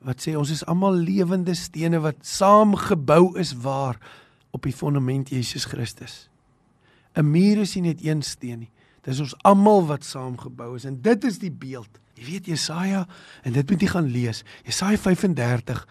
wat 0.00 0.22
sê 0.24 0.34
ons 0.38 0.50
is 0.50 0.64
almal 0.64 0.96
lewende 0.96 1.54
stene 1.54 2.00
wat 2.00 2.24
saamgebou 2.26 3.36
is 3.40 3.52
waar 3.62 3.98
op 4.50 4.64
die 4.64 4.74
fondament 4.74 5.30
Jesus 5.30 5.64
Christus. 5.64 6.28
'n 7.14 7.30
Muur 7.30 7.60
is 7.60 7.74
nie 7.74 7.82
net 7.82 8.04
een 8.04 8.22
steen 8.22 8.58
nie. 8.58 8.70
Dis 9.02 9.20
ons 9.20 9.34
almal 9.42 9.86
wat 9.86 10.04
saamgebou 10.04 10.76
is 10.76 10.84
en 10.84 11.00
dit 11.02 11.24
is 11.24 11.38
die 11.38 11.52
beeld. 11.52 12.00
Jy 12.14 12.24
weet 12.24 12.46
Jesaja 12.46 13.06
en 13.42 13.52
dit 13.52 13.70
moet 13.70 13.80
jy 13.80 13.88
gaan 13.88 14.10
lees. 14.10 14.44
Jesaja 14.64 14.98
35 14.98 15.86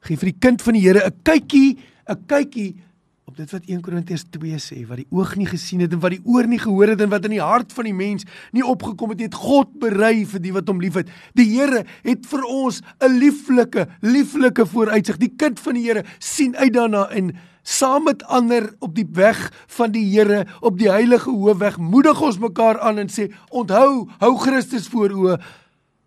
gee 0.00 0.16
vir 0.16 0.30
die 0.32 0.38
kind 0.40 0.62
van 0.62 0.74
die 0.74 0.82
Here 0.82 1.06
'n 1.06 1.22
kykie, 1.22 1.78
'n 2.08 2.26
kykie 2.26 2.80
op 3.30 3.36
dit 3.38 3.52
wat 3.54 3.66
1 3.70 3.82
Korintiërs 3.84 4.24
2 4.34 4.58
sê 4.58 4.80
wat 4.88 4.98
die 4.98 5.06
oog 5.14 5.36
nie 5.38 5.46
gesien 5.46 5.84
het 5.84 5.92
en 5.94 6.00
wat 6.02 6.16
die 6.16 6.22
oor 6.26 6.48
nie 6.50 6.58
gehoor 6.58 6.90
het 6.90 7.02
en 7.04 7.10
wat 7.12 7.28
in 7.28 7.36
die 7.36 7.42
hart 7.42 7.70
van 7.76 7.86
die 7.86 7.94
mens 7.94 8.24
nie 8.56 8.64
opgekom 8.66 9.12
het 9.12 9.20
nie 9.20 9.28
het 9.28 9.36
God 9.38 9.70
berei 9.78 10.24
vir 10.26 10.42
die 10.42 10.50
wat 10.56 10.66
hom 10.66 10.80
liefhet. 10.82 11.12
Die 11.38 11.46
Here 11.52 11.84
het 12.02 12.26
vir 12.26 12.42
ons 12.42 12.80
'n 12.98 13.18
lieflike, 13.20 13.86
lieflike 14.02 14.66
vooruitsig. 14.66 15.18
Die 15.22 15.30
kind 15.36 15.60
van 15.60 15.74
die 15.78 15.84
Here 15.86 16.04
sien 16.18 16.56
uit 16.56 16.72
daarna 16.72 17.06
en 17.10 17.36
saam 17.62 18.04
met 18.04 18.24
ander 18.24 18.74
op 18.80 18.94
die 18.94 19.06
weg 19.12 19.52
van 19.68 19.92
die 19.92 20.04
Here 20.10 20.46
op 20.60 20.78
die 20.78 20.90
heilige 20.90 21.30
hoofweg 21.30 21.78
moedig 21.78 22.20
ons 22.20 22.38
mekaar 22.38 22.80
aan 22.80 22.98
en 22.98 23.08
sê 23.08 23.30
onthou, 23.50 24.08
hou 24.18 24.38
Christus 24.38 24.88
voor 24.88 25.10
oë. 25.10 25.40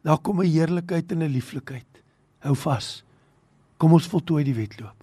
Daar 0.04 0.20
kom 0.20 0.42
'n 0.42 0.52
heerlikheid 0.52 1.12
en 1.12 1.24
'n 1.24 1.32
lieflikheid. 1.32 2.04
Hou 2.40 2.56
vas. 2.56 3.04
Kom 3.78 3.94
ons 3.94 4.08
voltooi 4.08 4.44
die 4.44 4.56
wedloop. 4.56 5.03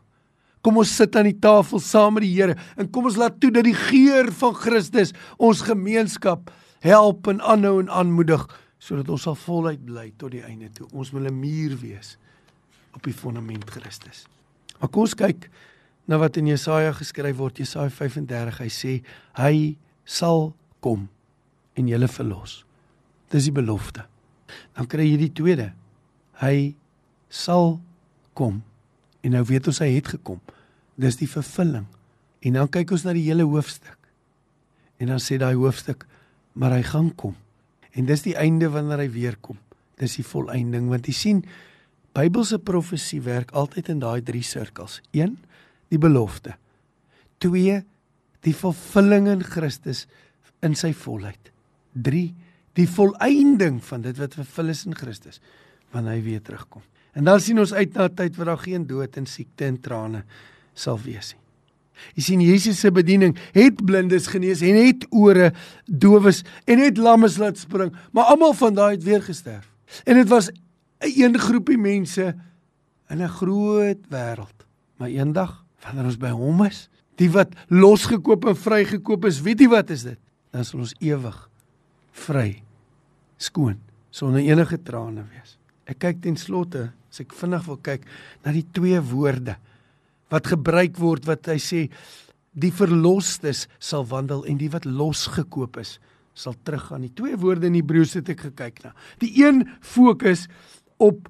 Kom 0.61 0.77
ons 0.77 0.92
sit 0.96 1.16
aan 1.16 1.29
die 1.31 1.38
tafel 1.40 1.81
saam 1.81 2.14
met 2.18 2.27
die 2.27 2.35
Here 2.35 2.57
en 2.77 2.90
kom 2.92 3.09
ons 3.09 3.16
laat 3.20 3.38
toe 3.40 3.51
dat 3.55 3.64
die 3.64 3.77
geur 3.77 4.31
van 4.42 4.55
Christus 4.55 5.14
ons 5.38 5.64
gemeenskap 5.64 6.51
help 6.85 7.29
en 7.33 7.40
aanhou 7.40 7.79
en 7.81 7.92
aanmoedig 7.92 8.44
sodat 8.81 9.09
ons 9.12 9.23
sal 9.29 9.37
voluit 9.37 9.81
bly 9.85 10.11
tot 10.16 10.33
die 10.33 10.44
einde 10.44 10.70
toe. 10.73 10.88
Ons 10.92 11.12
wil 11.12 11.29
'n 11.29 11.40
muur 11.40 11.77
wees 11.81 12.16
op 12.94 13.03
die 13.03 13.12
fondament 13.12 13.70
Christus. 13.70 14.27
Maar 14.81 14.88
kom 14.88 15.03
ons 15.03 15.14
kyk 15.14 15.51
na 16.07 16.18
wat 16.18 16.37
in 16.37 16.46
Jesaja 16.46 16.92
geskryf 16.92 17.37
word, 17.37 17.59
Jesaja 17.59 17.90
35. 17.90 18.59
Hy 18.59 18.68
sê 18.68 19.03
hy 19.35 19.77
sal 20.05 20.55
kom. 20.81 21.09
en 21.75 21.88
julle 21.88 22.09
verlos. 22.09 22.64
Dis 23.31 23.46
die 23.49 23.55
belofte. 23.55 24.05
Dan 24.77 24.88
kry 24.90 25.07
jy 25.07 25.16
die 25.16 25.33
tweede. 25.33 25.73
Hy 26.42 26.75
sal 27.29 27.79
kom. 28.35 28.61
En 29.20 29.37
nou 29.37 29.42
weet 29.48 29.66
ons 29.70 29.80
hy 29.83 29.90
het 29.94 30.12
gekom. 30.14 30.40
Dis 31.00 31.18
die 31.20 31.28
vervulling. 31.28 31.87
En 32.40 32.56
dan 32.56 32.70
kyk 32.72 32.94
ons 32.96 33.04
na 33.04 33.14
die 33.16 33.26
hele 33.26 33.44
hoofstuk. 33.48 33.98
En 35.00 35.12
dan 35.12 35.20
sê 35.22 35.38
daai 35.40 35.56
hoofstuk, 35.56 36.06
maar 36.52 36.74
hy 36.76 36.83
gaan 36.85 37.11
kom. 37.16 37.35
En 37.96 38.06
dis 38.09 38.24
die 38.24 38.37
einde 38.38 38.70
wanneer 38.72 39.04
hy 39.04 39.11
weer 39.12 39.37
kom. 39.40 39.59
Dis 40.00 40.16
die 40.20 40.26
volëinding 40.26 40.88
want 40.92 41.09
jy 41.09 41.16
sien 41.16 41.44
Bybelse 42.16 42.59
profesie 42.66 43.20
werk 43.22 43.52
altyd 43.54 43.92
in 43.92 44.00
daai 44.02 44.18
drie 44.26 44.42
sirkels. 44.42 44.98
1 45.14 45.37
die 45.92 45.98
belofte. 46.00 46.56
2 47.38 47.76
die 48.44 48.54
vervulling 48.56 49.28
in 49.30 49.44
Christus 49.46 50.06
in 50.64 50.74
sy 50.74 50.90
volheid. 50.96 51.52
3 51.94 52.24
die 52.78 52.88
volëinding 52.88 53.78
van 53.85 54.02
dit 54.06 54.18
wat 54.18 54.37
vervul 54.38 54.72
is 54.74 54.85
in 54.88 54.96
Christus 54.98 55.40
wanneer 55.90 56.12
hy 56.12 56.22
weer 56.22 56.42
terugkom. 56.42 56.83
En 57.12 57.24
dan 57.24 57.40
sien 57.40 57.59
ons 57.59 57.72
uit 57.74 57.94
na 57.94 58.05
'n 58.05 58.14
tyd 58.14 58.37
waar 58.37 58.46
daar 58.46 58.64
geen 58.64 58.87
dood 58.87 59.16
en 59.16 59.26
siekte 59.26 59.64
en 59.64 59.81
trane 59.81 60.24
sal 60.74 60.98
wees 60.98 61.35
nie. 61.35 61.40
Jy 62.14 62.22
sien 62.22 62.40
Jesus 62.40 62.81
se 62.81 62.90
bediening 62.90 63.37
het 63.53 63.85
blindes 63.85 64.26
genees 64.26 64.62
en 64.64 64.79
het 64.79 65.07
ore 65.11 65.53
dowes 65.87 66.42
en 66.64 66.79
het 66.79 66.96
lammes 66.96 67.37
laat 67.37 67.59
spring, 67.59 67.92
maar 68.12 68.24
almal 68.33 68.55
van 68.57 68.74
daai 68.74 68.94
het 68.94 69.05
weer 69.05 69.22
gesterf. 69.22 69.68
En 70.05 70.14
dit 70.14 70.29
was 70.29 70.50
'n 70.50 70.55
een 71.00 71.38
groepie 71.38 71.79
mense 71.79 72.35
in 73.09 73.22
'n 73.22 73.29
groot 73.29 73.98
wêreld. 74.09 74.66
Maar 74.96 75.09
eendag, 75.09 75.64
wanneer 75.83 76.05
ons 76.05 76.16
by 76.16 76.31
hom 76.31 76.64
is, 76.64 76.88
die 77.16 77.31
wat 77.31 77.55
losgekoop 77.68 78.44
en 78.44 78.57
vrygekoop 78.57 79.24
is, 79.24 79.40
weet 79.40 79.61
jy 79.61 79.68
wat 79.68 79.90
is 79.90 80.03
dit? 80.03 80.18
Dan 80.50 80.64
sal 80.64 80.79
ons 80.79 80.94
ewig 80.98 81.50
vry, 82.11 82.62
skoon, 83.37 83.79
sonder 84.11 84.40
enige 84.40 84.83
trane 84.83 85.24
wees. 85.31 85.60
Ek 85.90 85.98
kyk 86.05 86.22
ten 86.22 86.38
slotte, 86.38 86.88
as 87.11 87.22
ek 87.24 87.35
vinnig 87.35 87.66
wil 87.66 87.81
kyk 87.83 88.07
na 88.44 88.55
die 88.55 88.66
twee 88.76 89.00
woorde 89.11 89.57
wat 90.31 90.46
gebruik 90.53 90.98
word 91.03 91.26
wat 91.26 91.48
hy 91.50 91.59
sê 91.59 91.81
die 92.55 92.70
verlosters 92.74 93.64
sal 93.83 94.07
wandel 94.11 94.44
en 94.46 94.59
die 94.61 94.70
wat 94.70 94.87
losgekoop 94.87 95.81
is 95.83 95.96
sal 96.38 96.55
teruggaan. 96.64 97.05
Die 97.05 97.14
twee 97.18 97.37
woorde 97.38 97.66
in 97.68 97.76
Hebreëus 97.79 98.14
het 98.18 98.31
ek 98.33 98.46
gekyk 98.48 98.85
na. 98.85 98.94
Die 99.22 99.33
een 99.42 99.64
fokus 99.83 100.46
op 101.03 101.26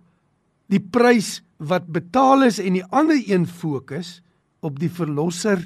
die 0.71 0.83
prys 0.83 1.41
wat 1.59 1.89
betaal 1.93 2.47
is 2.47 2.61
en 2.63 2.77
die 2.79 2.87
ander 2.95 3.19
een 3.19 3.49
fokus 3.49 4.19
op 4.65 4.79
die 4.81 4.93
verlosser 4.93 5.65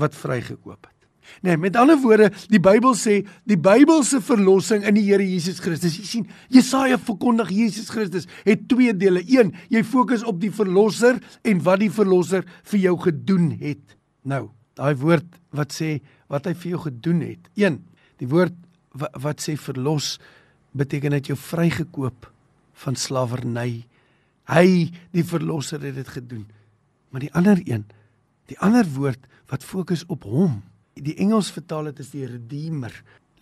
wat 0.00 0.16
vrygekoop 0.16 0.88
het. 0.88 0.95
Nee, 1.44 1.56
met 1.60 1.76
ander 1.76 1.98
woorde, 2.00 2.30
die 2.52 2.60
Bybel 2.62 2.94
sê 2.98 3.20
die 3.48 3.58
Bybelse 3.60 4.20
verlossing 4.24 4.84
in 4.88 4.96
die 4.98 5.04
Here 5.06 5.24
Jesus 5.24 5.60
Christus. 5.62 5.96
Jy 5.98 6.06
sien, 6.08 6.28
Jesaja 6.52 6.98
verkondig 7.02 7.50
Jesus 7.54 7.90
Christus 7.92 8.28
het 8.46 8.66
twee 8.70 8.94
dele. 8.96 9.22
Een, 9.26 9.54
jy 9.72 9.82
fokus 9.86 10.24
op 10.26 10.40
die 10.42 10.52
verlosser 10.54 11.20
en 11.46 11.64
wat 11.66 11.82
die 11.82 11.92
verlosser 11.92 12.46
vir 12.70 12.82
jou 12.88 12.96
gedoen 13.06 13.50
het. 13.60 13.96
Nou, 14.26 14.48
daai 14.78 14.94
woord 15.00 15.38
wat 15.56 15.74
sê 15.76 15.98
wat 16.32 16.48
hy 16.48 16.54
vir 16.58 16.74
jou 16.74 16.84
gedoen 16.88 17.22
het. 17.24 17.50
Een, 17.58 17.80
die 18.22 18.30
woord 18.30 18.56
wat, 18.96 19.14
wat 19.22 19.44
sê 19.44 19.56
verlos 19.60 20.16
beteken 20.76 21.14
dit 21.16 21.32
jou 21.32 21.38
vrygekoop 21.40 22.28
van 22.82 22.98
slawerny. 22.98 23.86
Hy, 24.50 24.66
die 25.14 25.24
verlosser 25.26 25.82
het 25.82 25.96
dit 25.98 26.10
gedoen. 26.18 26.44
Maar 27.10 27.24
die 27.24 27.32
ander 27.34 27.60
een, 27.64 27.86
die 28.50 28.58
ander 28.62 28.86
woord 28.94 29.22
wat 29.50 29.64
fokus 29.66 30.04
op 30.12 30.26
hom. 30.28 30.60
Die 30.96 31.16
Engels 31.20 31.50
vertaal 31.52 31.90
dit 31.90 32.00
as 32.00 32.12
die 32.14 32.24
redeemer, 32.24 32.92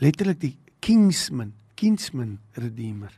letterlik 0.02 0.40
die 0.42 0.56
kingsman, 0.82 1.52
kinsman 1.78 2.38
redeemer. 2.58 3.12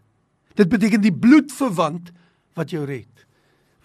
Dit 0.57 0.69
beteken 0.73 1.01
die 1.01 1.15
bloedverwant 1.15 2.13
wat 2.57 2.73
jou 2.73 2.85
red. 2.89 3.25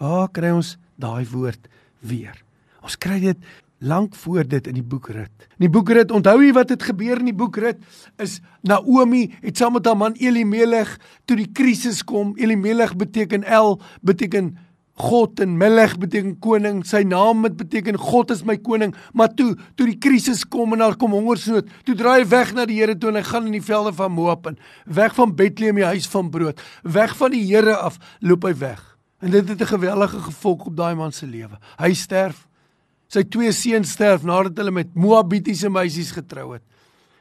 Waar 0.00 0.28
kry 0.34 0.50
ons 0.52 0.76
daai 1.00 1.24
woord 1.30 1.68
weer? 2.04 2.36
Ons 2.84 2.98
kry 3.00 3.20
dit 3.22 3.40
lank 3.82 4.14
voor 4.14 4.44
dit 4.46 4.68
in 4.70 4.76
die 4.78 4.84
boek 4.86 5.08
Rut. 5.14 5.46
In 5.58 5.66
die 5.66 5.72
boek 5.72 5.90
Rut, 5.90 6.12
onthou 6.14 6.36
jy 6.42 6.52
wat 6.54 6.70
het 6.74 6.84
gebeur 6.86 7.18
in 7.18 7.30
die 7.32 7.36
boek 7.36 7.56
Rut? 7.62 7.80
Is 8.22 8.38
Naomi 8.66 9.24
het 9.40 9.58
saam 9.58 9.74
met 9.78 9.88
haar 9.88 9.98
man 9.98 10.14
Elimelech 10.20 10.94
toe 11.26 11.38
die 11.40 11.48
krisis 11.50 12.02
kom. 12.06 12.36
Elimelech 12.38 12.94
beteken 12.98 13.42
El, 13.42 13.80
beteken 14.04 14.54
God 14.94 15.40
en 15.40 15.56
Melech 15.56 15.96
beteken 15.98 16.38
koning. 16.38 16.82
Sy 16.86 17.02
naam 17.08 17.44
het 17.44 17.56
beteken 17.56 17.96
God 17.98 18.30
is 18.30 18.44
my 18.44 18.58
koning. 18.60 18.94
Maar 19.12 19.32
toe 19.34 19.56
toe 19.74 19.86
die 19.86 19.98
krisis 19.98 20.44
kom 20.44 20.72
en 20.72 20.84
daar 20.84 20.96
kom 20.96 21.16
hongersnood, 21.16 21.68
toe 21.84 21.96
draai 21.96 22.22
hy 22.22 22.28
weg 22.28 22.54
na 22.54 22.66
die 22.68 22.78
Here 22.80 22.98
toe 22.98 23.10
en 23.10 23.16
hy 23.16 23.24
gaan 23.26 23.48
in 23.48 23.56
die 23.56 23.64
velde 23.64 23.92
van 23.96 24.12
Moab 24.12 24.46
in. 24.52 24.58
Weg 24.84 25.14
van 25.14 25.34
Bethlehem, 25.34 25.80
die 25.80 25.90
huis 25.94 26.06
van 26.12 26.30
brood. 26.30 26.60
Weg 26.82 27.16
van 27.16 27.32
die 27.32 27.44
Here 27.48 27.76
af 27.76 27.98
loop 28.20 28.44
hy 28.44 28.54
weg. 28.60 28.80
En 29.22 29.30
dit 29.30 29.48
het 29.48 29.60
'n 29.60 29.74
gewellige 29.74 30.18
gevolg 30.18 30.66
op 30.66 30.76
daai 30.76 30.94
man 30.94 31.12
se 31.12 31.26
lewe. 31.26 31.58
Hy 31.78 31.94
sterf 31.94 32.46
Sy 33.12 33.26
twee 33.28 33.52
seuns 33.52 33.92
sterf 33.92 34.24
nadat 34.24 34.56
hulle 34.56 34.72
met 34.72 34.94
Moabitiese 34.96 35.68
meisies 35.72 36.14
getrou 36.16 36.54
het. 36.54 36.64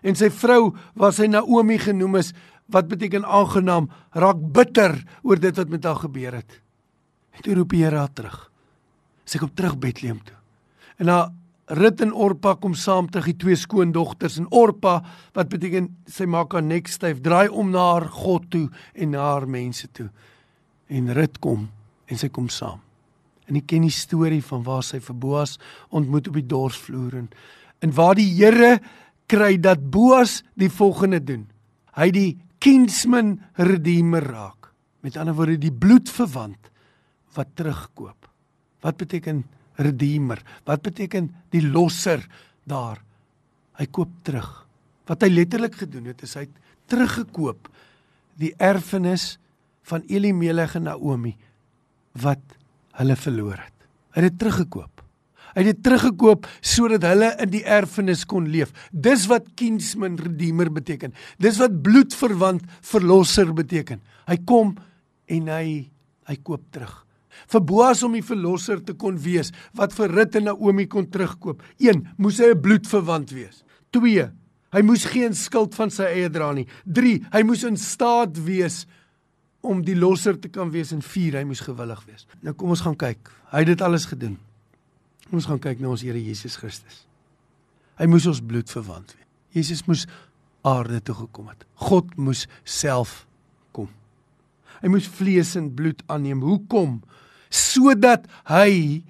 En 0.07 0.15
sy 0.17 0.31
vrou, 0.33 0.71
wat 0.97 1.17
sy 1.17 1.27
Naomi 1.29 1.77
genoem 1.81 2.21
is, 2.21 2.31
wat 2.71 2.87
beteken 2.87 3.27
aangenaam, 3.27 3.89
raak 4.15 4.39
bitter 4.55 4.95
oor 5.27 5.41
dit 5.41 5.57
wat 5.59 5.73
met 5.73 5.83
haar 5.85 5.99
gebeur 5.99 6.37
het. 6.39 6.61
En 7.31 7.43
toe 7.45 7.55
roep 7.55 7.75
die 7.75 7.83
Here 7.83 8.01
haar 8.03 8.13
terug. 8.13 8.39
Sy 9.25 9.39
kom 9.39 9.53
terug 9.55 9.77
Bethlehem 9.79 10.19
toe. 10.25 10.37
En 10.99 11.11
haar 11.11 11.31
Rut 11.71 12.01
en 12.03 12.11
Orpa 12.11 12.57
kom 12.59 12.73
saam 12.75 13.07
terug, 13.07 13.29
die 13.31 13.37
twee 13.45 13.55
skoondogters 13.55 14.35
en 14.41 14.47
Orpa, 14.51 14.97
wat 15.37 15.47
beteken 15.53 15.87
sy 16.09 16.25
maak 16.27 16.51
haar 16.51 16.65
nek 16.65 16.89
styf, 16.91 17.21
draai 17.23 17.47
om 17.47 17.69
na 17.71 17.85
haar 17.93 18.09
God 18.11 18.49
toe 18.51 18.65
en 18.91 19.13
na 19.13 19.21
haar 19.23 19.47
mense 19.47 19.87
toe. 19.95 20.09
En 20.91 21.13
Rut 21.15 21.39
kom 21.39 21.69
en 22.11 22.19
sy 22.19 22.27
kom 22.33 22.49
saam. 22.51 22.81
En 23.47 23.59
ek 23.59 23.69
ken 23.71 23.85
die 23.87 23.93
storie 23.93 24.41
van 24.43 24.65
waar 24.67 24.83
sy 24.83 24.99
vir 25.03 25.17
Boas 25.23 25.55
ontmoet 25.95 26.27
op 26.31 26.39
die 26.39 26.47
dorsvloer 26.47 27.21
en 27.23 27.31
en 27.81 27.93
waar 27.97 28.13
die 28.19 28.29
Here 28.29 28.75
kry 29.31 29.55
dat 29.57 29.81
Boas 29.91 30.41
die 30.59 30.69
volgende 30.69 31.17
doen. 31.23 31.47
Hy 31.97 32.11
die 32.13 32.29
kinsman 32.61 33.39
redeemer 33.57 34.27
raak. 34.27 34.69
Met 35.01 35.17
ander 35.17 35.33
woorde 35.33 35.57
die 35.57 35.73
bloedverwant 35.73 36.69
wat 37.35 37.53
terugkoop. 37.55 38.29
Wat 38.81 38.97
beteken 38.97 39.43
redeemer? 39.81 40.41
Wat 40.67 40.81
beteken 40.81 41.29
die 41.53 41.63
losser 41.63 42.23
daar? 42.67 43.01
Hy 43.79 43.87
koop 43.93 44.11
terug. 44.25 44.49
Wat 45.09 45.23
hy 45.23 45.31
letterlik 45.31 45.77
gedoen 45.81 46.11
het 46.11 46.23
is 46.25 46.35
hy 46.37 46.45
het 46.47 46.57
teruggekoop 46.91 47.69
die 48.41 48.51
erfenis 48.61 49.35
van 49.87 50.03
Elimelech 50.09 50.75
en 50.79 50.87
Naomi 50.89 51.35
wat 52.21 52.57
hulle 52.99 53.15
verloor 53.15 53.59
het. 53.59 53.77
Hy 54.11 54.21
het 54.21 54.33
dit 54.33 54.39
teruggekoop. 54.43 55.01
Hy 55.51 55.63
het 55.65 55.69
dit 55.73 55.83
teruggekoop 55.83 56.47
sodat 56.63 57.05
hulle 57.09 57.31
in 57.43 57.51
die 57.51 57.63
erfenis 57.67 58.23
kon 58.27 58.47
leef. 58.51 58.71
Dis 58.91 59.25
wat 59.31 59.49
kinsman 59.59 60.17
redeemer 60.19 60.71
beteken. 60.71 61.15
Dis 61.43 61.59
wat 61.59 61.81
bloedverwant 61.83 62.63
verlosser 62.87 63.51
beteken. 63.55 64.01
Hy 64.27 64.37
kom 64.47 64.75
en 65.31 65.51
hy 65.51 65.65
hy 66.29 66.35
koop 66.45 66.63
terug. 66.71 66.93
Vir 67.51 67.63
Boas 67.65 68.03
om 68.03 68.13
die 68.13 68.25
verlosser 68.25 68.81
te 68.83 68.93
kon 68.93 69.17
wees, 69.21 69.51
wat 69.77 69.93
vir 69.93 70.11
Rut 70.11 70.35
en 70.35 70.49
Naomi 70.49 70.87
kon 70.87 71.09
terugkoop. 71.09 71.63
1. 71.79 72.05
Moes 72.17 72.39
hy 72.39 72.51
'n 72.51 72.61
bloedverwant 72.61 73.31
wees. 73.31 73.63
2. 73.91 74.31
Hy 74.71 74.81
moes 74.81 75.05
geen 75.05 75.33
skuld 75.35 75.75
van 75.75 75.89
sy 75.89 76.03
eie 76.03 76.29
dra 76.29 76.51
nie. 76.53 76.67
3. 76.85 77.19
Hy 77.31 77.43
moes 77.43 77.63
in 77.63 77.77
staat 77.77 78.37
wees 78.45 78.85
om 79.61 79.83
die 79.85 79.95
losser 79.95 80.39
te 80.39 80.49
kan 80.49 80.71
wees 80.71 80.91
en 80.91 81.01
vier 81.01 81.37
hy 81.37 81.43
moes 81.43 81.61
gewillig 81.61 82.05
wees. 82.07 82.25
Nou 82.41 82.53
kom 82.53 82.69
ons 82.69 82.81
gaan 82.81 82.95
kyk. 82.95 83.29
Hy 83.51 83.59
het 83.59 83.67
dit 83.67 83.81
alles 83.81 84.05
gedoen. 84.09 84.37
Ons 85.31 85.45
gaan 85.45 85.59
kyk 85.59 85.79
na 85.79 85.91
ons 85.93 86.01
Here 86.01 86.19
Jesus 86.19 86.57
Christus. 86.57 87.05
Hy 87.99 88.07
moes 88.09 88.25
ons 88.27 88.41
bloed 88.41 88.69
verwant 88.71 89.13
wees. 89.13 89.27
Jesus 89.51 89.83
moes 89.87 90.07
aarde 90.63 91.01
toe 91.03 91.15
gekom 91.15 91.51
het. 91.51 91.65
God 91.75 92.15
moes 92.17 92.47
self. 92.63 93.25
Hy 94.81 94.89
moes 94.89 95.07
vlees 95.07 95.55
en 95.59 95.69
bloed 95.75 96.01
aanneem. 96.07 96.41
Hoekom? 96.41 96.99
Sodat 97.49 98.25
hy 98.49 99.03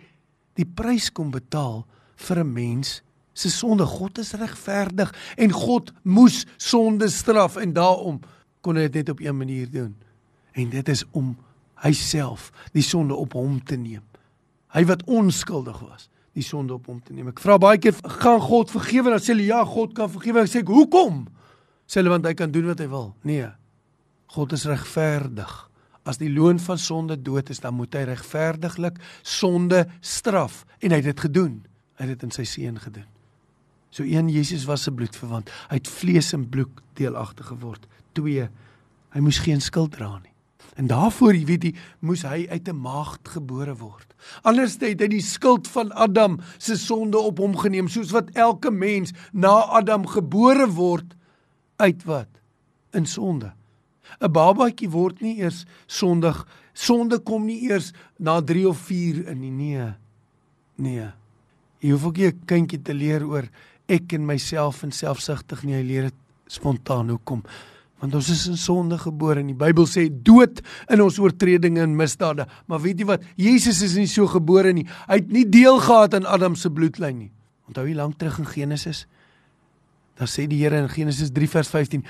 die 0.60 0.68
prys 0.68 1.10
kon 1.14 1.32
betaal 1.32 1.86
vir 2.16 2.44
'n 2.44 2.54
mens 2.54 3.02
se 3.34 3.50
sonde. 3.50 3.86
God 3.86 4.18
is 4.18 4.34
regverdig 4.34 5.14
en 5.38 5.52
God 5.52 5.92
moes 6.04 6.46
sonde 6.58 7.10
straf 7.10 7.56
en 7.56 7.74
daarom 7.74 8.20
kon 8.62 8.76
hy 8.76 8.88
dit 8.88 9.02
net 9.02 9.10
op 9.10 9.20
een 9.20 9.38
manier 9.38 9.70
doen 9.72 9.96
en 10.54 10.70
dit 10.70 10.90
is 10.90 11.04
om 11.12 11.36
hy 11.82 11.92
self 11.98 12.52
die 12.76 12.86
sonde 12.86 13.16
op 13.16 13.34
hom 13.34 13.60
te 13.64 13.76
neem. 13.76 14.04
Hy 14.72 14.86
wat 14.88 15.04
onskuldig 15.10 15.80
was, 15.80 16.10
die 16.34 16.44
sonde 16.44 16.74
op 16.74 16.86
hom 16.88 17.02
te 17.04 17.14
neem. 17.14 17.32
Ek 17.34 17.42
vra 17.44 17.58
baie 17.58 17.80
keer, 17.82 17.96
gaan 18.22 18.40
God 18.40 18.72
vergewe? 18.72 19.12
Dan 19.12 19.20
sê 19.20 19.34
hulle 19.34 19.50
ja, 19.50 19.64
God 19.68 19.96
kan 19.98 20.12
vergewe. 20.12 20.46
Ek 20.46 20.52
sê, 20.52 20.64
"Hoekom?" 20.64 21.28
Sê 21.88 22.00
hulle 22.00 22.10
want 22.10 22.26
hy 22.26 22.34
kan 22.34 22.52
doen 22.52 22.66
wat 22.66 22.80
hy 22.80 22.88
wil. 22.88 23.16
Nee. 23.24 23.50
God 24.32 24.52
is 24.56 24.66
regverdig. 24.66 25.52
As 26.08 26.18
die 26.18 26.32
loon 26.32 26.60
van 26.60 26.80
sonde 26.82 27.18
dood 27.22 27.50
is, 27.50 27.60
dan 27.60 27.76
moet 27.78 27.94
hy 27.94 28.06
regverdiglik 28.10 28.98
sonde 29.22 29.86
straf 30.00 30.64
en 30.80 30.92
hy 30.92 31.02
het 31.02 31.12
dit 31.12 31.26
gedoen. 31.28 31.60
Hy 32.00 32.08
het 32.08 32.16
dit 32.16 32.24
in 32.30 32.34
sy 32.34 32.46
seun 32.48 32.80
gedoen. 32.82 33.08
So 33.92 34.08
een 34.08 34.30
Jesus 34.32 34.64
was 34.66 34.88
'n 34.88 34.96
bloedverwant. 34.96 35.52
Hy 35.70 35.76
het 35.76 35.88
vlees 35.88 36.34
en 36.34 36.50
bloed 36.50 36.72
deelagtig 36.96 37.48
geword. 37.48 37.88
2 38.14 38.50
Hy 39.12 39.20
moes 39.20 39.42
geen 39.44 39.62
skuld 39.62 39.92
dra 39.92 40.20
nie. 40.24 40.32
En 40.80 40.88
daarvoor, 40.88 41.36
jy 41.36 41.46
weet 41.46 41.64
jy, 41.64 41.74
moes 42.00 42.24
hy 42.24 42.48
uit 42.50 42.68
'n 42.68 42.82
maagd 42.82 43.28
gebore 43.28 43.76
word. 43.76 44.14
Anders 44.42 44.78
het 44.80 45.00
hy 45.02 45.08
die 45.08 45.22
skuld 45.22 45.68
van 45.68 45.92
Adam 45.92 46.40
se 46.58 46.78
sonde 46.78 47.18
op 47.18 47.38
hom 47.38 47.58
geneem, 47.58 47.88
soos 47.88 48.12
wat 48.12 48.30
elke 48.34 48.72
mens 48.72 49.12
na 49.34 49.62
Adam 49.78 50.08
gebore 50.08 50.70
word 50.70 51.16
uit 51.76 52.04
wat? 52.04 52.30
In 52.94 53.06
sonde. 53.06 53.54
'n 54.20 54.32
Babatjie 54.32 54.90
word 54.90 55.22
nie 55.22 55.38
eers 55.40 55.66
sondig. 55.88 56.48
Sonde 56.74 57.20
kom 57.20 57.46
nie 57.46 57.70
eers 57.70 57.94
na 58.18 58.42
3 58.42 58.68
of 58.68 58.78
4 58.78 59.28
in 59.28 59.40
nie. 59.40 59.52
Nee. 59.52 59.94
Nee. 60.76 61.12
Jy 61.80 61.92
hoef 61.92 62.06
ook 62.06 62.18
nie 62.18 62.28
'n 62.28 62.42
kindjie 62.46 62.82
te 62.82 62.94
leer 62.94 63.26
oor 63.26 63.50
ek 63.88 64.14
en 64.14 64.26
myself 64.26 64.84
en 64.84 64.92
selfsugtig 64.92 65.64
nie. 65.64 65.76
Hy 65.76 65.84
leer 65.84 66.02
dit 66.04 66.20
spontaan. 66.48 67.10
Hoekom? 67.10 67.44
Want 68.02 68.16
ons 68.16 68.30
is 68.30 68.48
in 68.48 68.58
sonde 68.58 68.98
gebore 68.98 69.40
en 69.40 69.48
die 69.48 69.58
Bybel 69.58 69.86
sê 69.86 70.08
dood 70.10 70.62
in 70.90 71.02
ons 71.02 71.20
oortredinge 71.20 71.82
en 71.82 71.96
misdade. 71.96 72.48
Maar 72.66 72.82
weet 72.82 73.00
jy 73.00 73.06
wat? 73.06 73.22
Jesus 73.36 73.82
is 73.82 73.96
nie 73.96 74.08
so 74.08 74.26
gebore 74.28 74.74
nie. 74.74 74.88
Hy 75.08 75.20
het 75.22 75.30
nie 75.32 75.46
deel 75.46 75.78
gehad 75.80 76.14
aan 76.14 76.26
Adam 76.26 76.56
se 76.56 76.70
bloedlyn 76.70 77.18
nie. 77.18 77.32
Onthou 77.70 77.86
jy 77.86 77.94
lank 77.96 78.18
terug 78.18 78.40
in 78.40 78.50
Genesis? 78.50 79.06
Daar 80.18 80.28
sê 80.28 80.48
die 80.50 80.64
Here 80.64 80.82
in 80.82 80.90
Genesis 80.90 81.30
3 81.32 81.48
vers 81.48 81.70
15 81.70 82.04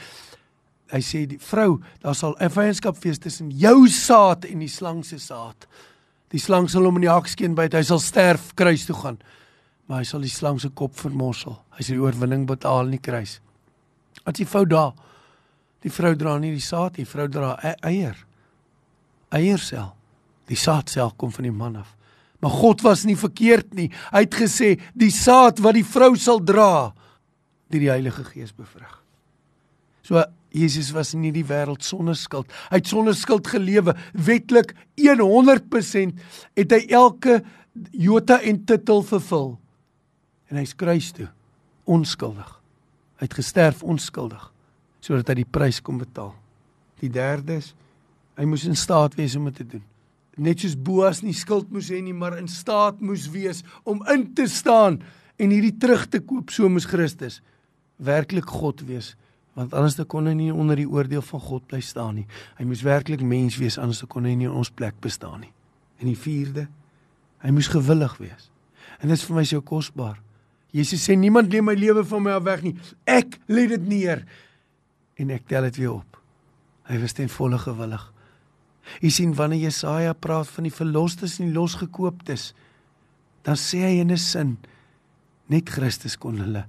Hy 0.91 0.99
sê 0.99 1.25
die 1.30 1.39
vrou, 1.39 1.80
daar 2.04 2.15
sal 2.15 2.36
'n 2.39 2.49
vyandskap 2.49 2.97
wees 3.04 3.19
tussen 3.19 3.51
jou 3.51 3.88
saad 3.88 4.45
en 4.45 4.60
die 4.60 4.67
slang 4.67 5.06
se 5.06 5.17
saad. 5.19 5.67
Die 6.30 6.39
slang 6.39 6.69
sal 6.69 6.84
hom 6.84 6.95
in 6.95 7.01
die 7.01 7.12
hakskeen 7.12 7.56
byt, 7.56 7.73
hy 7.73 7.84
sal 7.84 7.99
sterf, 7.99 8.54
kruis 8.56 8.86
toe 8.86 8.95
gaan. 8.95 9.19
Maar 9.88 9.97
hy 9.99 10.04
sal 10.04 10.21
die 10.21 10.30
slang 10.30 10.60
se 10.60 10.69
kop 10.69 10.95
vermorsel. 10.95 11.58
Hy 11.75 11.84
sal 11.84 11.95
die 11.95 12.01
oorwinning 12.01 12.45
behaal 12.47 12.86
in 12.86 12.91
die 12.91 13.04
kruis. 13.04 13.39
Wat 14.23 14.36
is 14.36 14.45
die 14.45 14.51
fout 14.51 14.69
daar? 14.69 14.93
Die 15.82 15.91
vrou 15.91 16.15
dra 16.15 16.38
nie 16.38 16.51
die 16.51 16.63
saad, 16.63 16.95
die 16.95 17.06
vrou 17.06 17.27
dra 17.27 17.58
e 17.63 17.75
eier. 17.82 18.17
Eiersel. 19.32 19.91
Die 20.47 20.56
saadsel 20.56 21.12
kom 21.17 21.32
van 21.32 21.43
die 21.43 21.51
man 21.56 21.75
af. 21.75 21.95
Maar 22.41 22.51
God 22.51 22.82
was 22.82 23.04
nie 23.06 23.17
verkeerd 23.17 23.73
nie. 23.77 23.89
Hy 24.12 24.23
het 24.25 24.36
gesê 24.36 24.73
die 24.97 25.12
saad 25.13 25.62
wat 25.62 25.77
die 25.77 25.86
vrou 25.86 26.15
sal 26.19 26.41
dra, 26.43 26.91
deur 27.71 27.84
die 27.84 27.91
Heilige 27.91 28.23
Gees 28.25 28.51
bevrug. 28.51 28.97
So 30.04 30.23
Jesus 30.52 30.92
was 30.92 31.14
nie 31.16 31.32
die 31.32 31.46
wêreld 31.48 31.84
sonder 31.88 32.16
skuld. 32.20 32.52
Hy 32.70 32.82
het 32.82 32.90
sonder 32.92 33.16
skuld 33.16 33.48
gelewe, 33.48 33.96
wetlik 34.14 34.74
100% 35.00 36.18
het 36.60 36.76
hy 36.76 36.82
elke 36.92 37.40
jota 37.96 38.42
en 38.44 38.60
titel 38.68 39.04
vervul. 39.08 39.54
En 40.52 40.60
hy's 40.60 40.76
kruis 40.76 41.12
toe 41.16 41.30
onskuldig. 41.88 42.50
Hy 43.20 43.28
het 43.28 43.38
gesterf 43.38 43.84
onskuldig 43.84 44.50
sodat 45.02 45.32
hy 45.32 45.40
die 45.40 45.50
prys 45.50 45.80
kon 45.82 45.98
betaal. 45.98 46.36
Die 47.02 47.10
derde 47.10 47.56
is 47.58 47.72
hy 48.38 48.46
moes 48.46 48.68
in 48.70 48.78
staat 48.78 49.16
wees 49.18 49.34
om 49.38 49.48
dit 49.50 49.56
te 49.58 49.66
doen. 49.66 49.82
Net 50.42 50.62
soos 50.62 50.76
Boas 50.78 51.24
nie 51.26 51.34
skuld 51.36 51.72
moes 51.74 51.90
hê 51.92 52.00
nie, 52.02 52.14
maar 52.14 52.38
in 52.38 52.48
staat 52.50 53.02
moes 53.02 53.26
wees 53.34 53.64
om 53.84 54.04
in 54.14 54.28
te 54.38 54.46
staan 54.50 55.00
en 55.42 55.54
hierdie 55.54 55.74
terug 55.82 56.06
te 56.10 56.22
koop, 56.22 56.54
so 56.54 56.70
moes 56.70 56.88
Christus 56.90 57.42
werklik 58.02 58.50
God 58.50 58.82
wees, 58.88 59.16
want 59.54 59.74
anders 59.74 59.98
dan 60.00 60.08
kon 60.08 60.28
hy 60.30 60.34
nie 60.38 60.52
onder 60.54 60.80
die 60.80 60.88
oordeel 60.88 61.24
van 61.26 61.44
God 61.44 61.66
bly 61.68 61.82
staan 61.84 62.22
nie. 62.22 62.28
Hy 62.58 62.68
moes 62.70 62.84
werklik 62.88 63.24
mens 63.26 63.58
wees 63.60 63.78
anders 63.82 64.00
dan 64.04 64.12
kon 64.12 64.28
hy 64.28 64.36
nie 64.38 64.48
in 64.48 64.56
ons 64.56 64.72
plek 64.72 64.96
bestaan 65.04 65.44
nie. 65.44 65.52
En 66.00 66.08
die 66.08 66.18
vierde, 66.18 66.68
hy 67.44 67.52
moes 67.54 67.70
gewillig 67.72 68.16
wees. 68.22 68.48
En 69.02 69.10
dit 69.10 69.18
is 69.18 69.26
vir 69.28 69.38
my 69.42 69.44
so 69.50 69.64
kosbaar. 69.66 70.22
Jesus 70.72 71.04
sê 71.04 71.18
niemand 71.20 71.52
neem 71.52 71.68
my 71.68 71.76
lewe 71.76 72.06
van 72.08 72.24
my 72.24 72.38
af 72.38 72.48
weg 72.48 72.64
nie. 72.64 72.76
Ek 73.04 73.36
lê 73.52 73.68
dit 73.68 73.88
neer 73.92 74.24
en 75.20 75.36
ek 75.36 75.50
tel 75.52 75.68
dit 75.68 75.82
weer 75.84 75.98
op. 75.98 76.20
Hy 76.88 77.02
was 77.02 77.16
ten 77.18 77.30
volle 77.30 77.60
gewillig. 77.60 78.08
Jy 79.04 79.12
sien 79.14 79.34
wanneer 79.38 79.68
Jesaja 79.68 80.14
praat 80.18 80.50
van 80.50 80.66
die 80.68 80.74
verlosters 80.74 81.38
en 81.40 81.52
die 81.52 81.56
losgekooptes, 81.56 82.52
dan 83.46 83.60
sê 83.60 83.84
hy 83.84 84.00
in 84.02 84.12
'n 84.12 84.18
sin 84.18 84.58
net 85.48 85.70
Christus 85.70 86.16
kon 86.18 86.40
hulle 86.40 86.66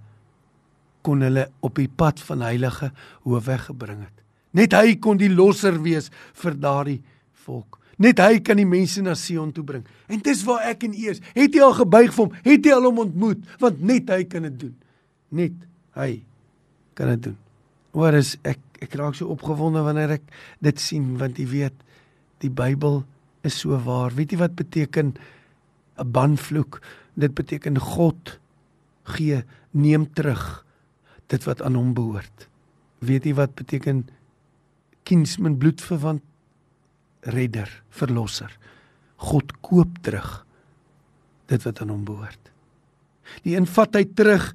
kon 1.03 1.23
hulle 1.25 1.49
op 1.61 1.79
die 1.81 1.89
pad 1.89 2.21
van 2.21 2.45
heilige 2.47 2.91
hoofweg 3.27 3.69
gebring 3.71 4.03
het. 4.05 4.19
Net 4.53 4.75
hy 4.77 4.97
kon 5.03 5.21
die 5.21 5.33
losser 5.33 5.79
wees 5.83 6.11
vir 6.43 6.57
daardie 6.61 7.01
volk. 7.45 7.79
Net 8.03 8.21
hy 8.23 8.41
kan 8.45 8.59
die 8.59 8.69
mense 8.69 9.03
na 9.05 9.15
Sion 9.19 9.53
toe 9.55 9.65
bring. 9.65 9.85
En 10.11 10.21
dis 10.25 10.43
waar 10.47 10.65
ek 10.73 10.87
en 10.89 10.97
u 10.97 11.07
is. 11.13 11.21
Het 11.37 11.55
jy 11.55 11.63
al 11.63 11.77
gebuig 11.77 12.13
vir 12.15 12.25
hom? 12.25 12.35
Het 12.47 12.67
jy 12.67 12.75
al 12.75 12.89
hom 12.89 13.03
ontmoet? 13.05 13.45
Want 13.63 13.83
net 13.87 14.11
hy 14.13 14.23
kan 14.31 14.49
dit 14.49 14.59
doen. 14.65 14.75
Net 15.39 15.57
hy 15.99 16.11
kan 16.99 17.13
dit 17.15 17.29
doen. 17.29 17.39
Oor 17.97 18.17
is 18.19 18.37
ek 18.49 18.61
ek 18.83 18.97
raak 18.99 19.15
so 19.15 19.31
opgewonde 19.31 19.79
wanneer 19.87 20.17
ek 20.17 20.25
dit 20.65 20.81
sien 20.83 21.13
want 21.21 21.37
jy 21.39 21.45
weet 21.47 21.85
die 22.43 22.51
Bybel 22.51 23.05
is 23.47 23.61
so 23.63 23.77
waar. 23.85 24.11
Weet 24.17 24.35
jy 24.35 24.41
wat 24.41 24.57
beteken 24.59 25.15
'n 25.15 26.11
banvloek? 26.11 26.81
Dit 27.15 27.35
beteken 27.35 27.79
God 27.79 28.41
gee 29.05 29.45
neem 29.71 30.07
terug 30.15 30.65
dit 31.33 31.49
wat 31.49 31.63
aan 31.65 31.79
hom 31.79 31.95
behoort. 31.97 32.49
Weet 33.03 33.27
jy 33.27 33.35
wat 33.39 33.57
beteken 33.59 34.05
kinsman 35.09 35.59
bloedverwant 35.59 36.23
redder, 37.33 37.71
verlosser? 37.91 38.53
God 39.23 39.55
koop 39.65 40.01
terug 40.05 40.43
dit 41.51 41.65
wat 41.67 41.83
aan 41.83 41.93
hom 41.93 42.05
behoort. 42.07 42.53
Die 43.47 43.57
invat 43.59 43.97
hy 43.97 44.05
terug 44.17 44.51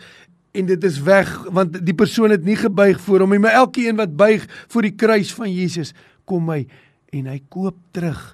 en 0.58 0.70
dit 0.70 0.88
is 0.88 1.00
weg 1.06 1.30
want 1.54 1.78
die 1.86 1.96
persoon 1.98 2.34
het 2.34 2.46
nie 2.46 2.58
gebuig 2.58 3.00
voor 3.04 3.24
hom 3.24 3.36
nie 3.36 3.42
maar 3.44 3.58
elkeen 3.60 4.00
wat 4.00 4.16
buig 4.18 4.46
voor 4.72 4.88
die 4.88 4.96
kruis 4.98 5.34
van 5.36 5.52
Jesus 5.54 5.94
kom 6.30 6.50
hy 6.52 6.64
en 7.16 7.30
hy 7.30 7.40
koop 7.54 7.78
terug 7.96 8.34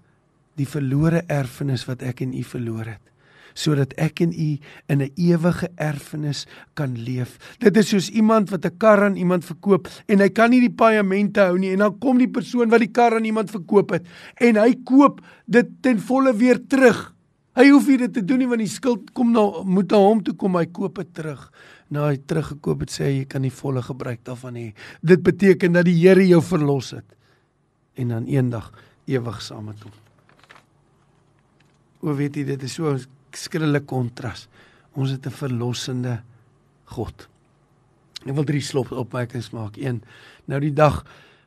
die 0.59 0.67
verlore 0.69 1.23
erfenis 1.31 1.85
wat 1.89 2.05
ek 2.05 2.23
en 2.25 2.35
u 2.37 2.43
verloor 2.47 2.93
het 2.93 3.12
sodat 3.53 3.93
ek 4.01 4.21
en 4.25 4.33
u 4.33 4.49
in 4.87 5.01
'n 5.01 5.11
ewige 5.15 5.69
erfenis 5.75 6.45
kan 6.73 6.97
leef. 6.97 7.37
Dit 7.59 7.77
is 7.77 7.89
soos 7.89 8.09
iemand 8.09 8.49
wat 8.49 8.65
'n 8.65 8.77
kar 8.77 9.03
aan 9.03 9.15
iemand 9.15 9.45
verkoop 9.45 9.87
en 10.07 10.19
hy 10.19 10.29
kan 10.29 10.49
nie 10.49 10.59
die 10.59 10.75
paemente 10.75 11.39
hou 11.39 11.57
nie 11.57 11.71
en 11.71 11.79
dan 11.79 11.99
kom 11.99 12.17
die 12.17 12.31
persoon 12.31 12.69
wat 12.69 12.79
die 12.79 12.91
kar 12.91 13.15
aan 13.15 13.25
iemand 13.25 13.51
verkoop 13.51 13.89
het 13.91 14.05
en 14.35 14.55
hy 14.55 14.75
koop 14.83 15.21
dit 15.45 15.67
ten 15.81 15.99
volle 15.99 16.33
weer 16.35 16.59
terug. 16.67 17.13
Hy 17.55 17.69
hoef 17.69 17.87
nie 17.87 17.97
dit 17.97 18.13
te 18.13 18.25
doen 18.25 18.39
nie 18.39 18.47
want 18.47 18.59
die 18.59 18.67
skuld 18.67 19.13
kom 19.13 19.31
nou 19.31 19.63
moet 19.65 19.91
na 19.91 19.97
hom 19.97 20.23
toe 20.23 20.35
kom 20.35 20.55
hy 20.55 20.65
koop 20.65 20.95
dit 20.95 21.13
terug 21.13 21.51
nou 21.93 22.05
hy 22.07 22.17
teruggekoop 22.27 22.85
het 22.85 22.93
sê 22.93 23.09
jy 23.09 23.25
kan 23.29 23.43
die 23.45 23.53
volle 23.53 23.83
gebruik 23.85 24.23
daarvan 24.25 24.57
hê. 24.57 24.67
Dit 25.05 25.23
beteken 25.25 25.75
dat 25.77 25.85
die 25.85 25.97
Here 25.99 26.25
jou 26.27 26.41
verlos 26.41 26.93
het 26.97 27.15
en 27.99 28.13
dan 28.15 28.25
eendag 28.25 28.71
ewig 29.05 29.41
saam 29.45 29.69
met 29.69 29.83
hom. 29.85 29.93
O 32.03 32.15
weet 32.17 32.39
jy 32.39 32.47
dit 32.53 32.63
is 32.65 32.77
so 32.79 32.95
'n 33.33 33.37
skrikkelike 33.37 33.85
kontras. 33.85 34.47
Ons 34.95 35.11
het 35.11 35.25
'n 35.25 35.31
verlossende 35.31 36.21
God. 36.85 37.27
Ek 38.25 38.35
wil 38.35 38.43
drie 38.43 38.61
slop 38.61 38.91
opmerkings 38.91 39.51
maak. 39.51 39.77
1. 39.77 40.03
Nou 40.45 40.59
die 40.59 40.73
dag 40.73 41.03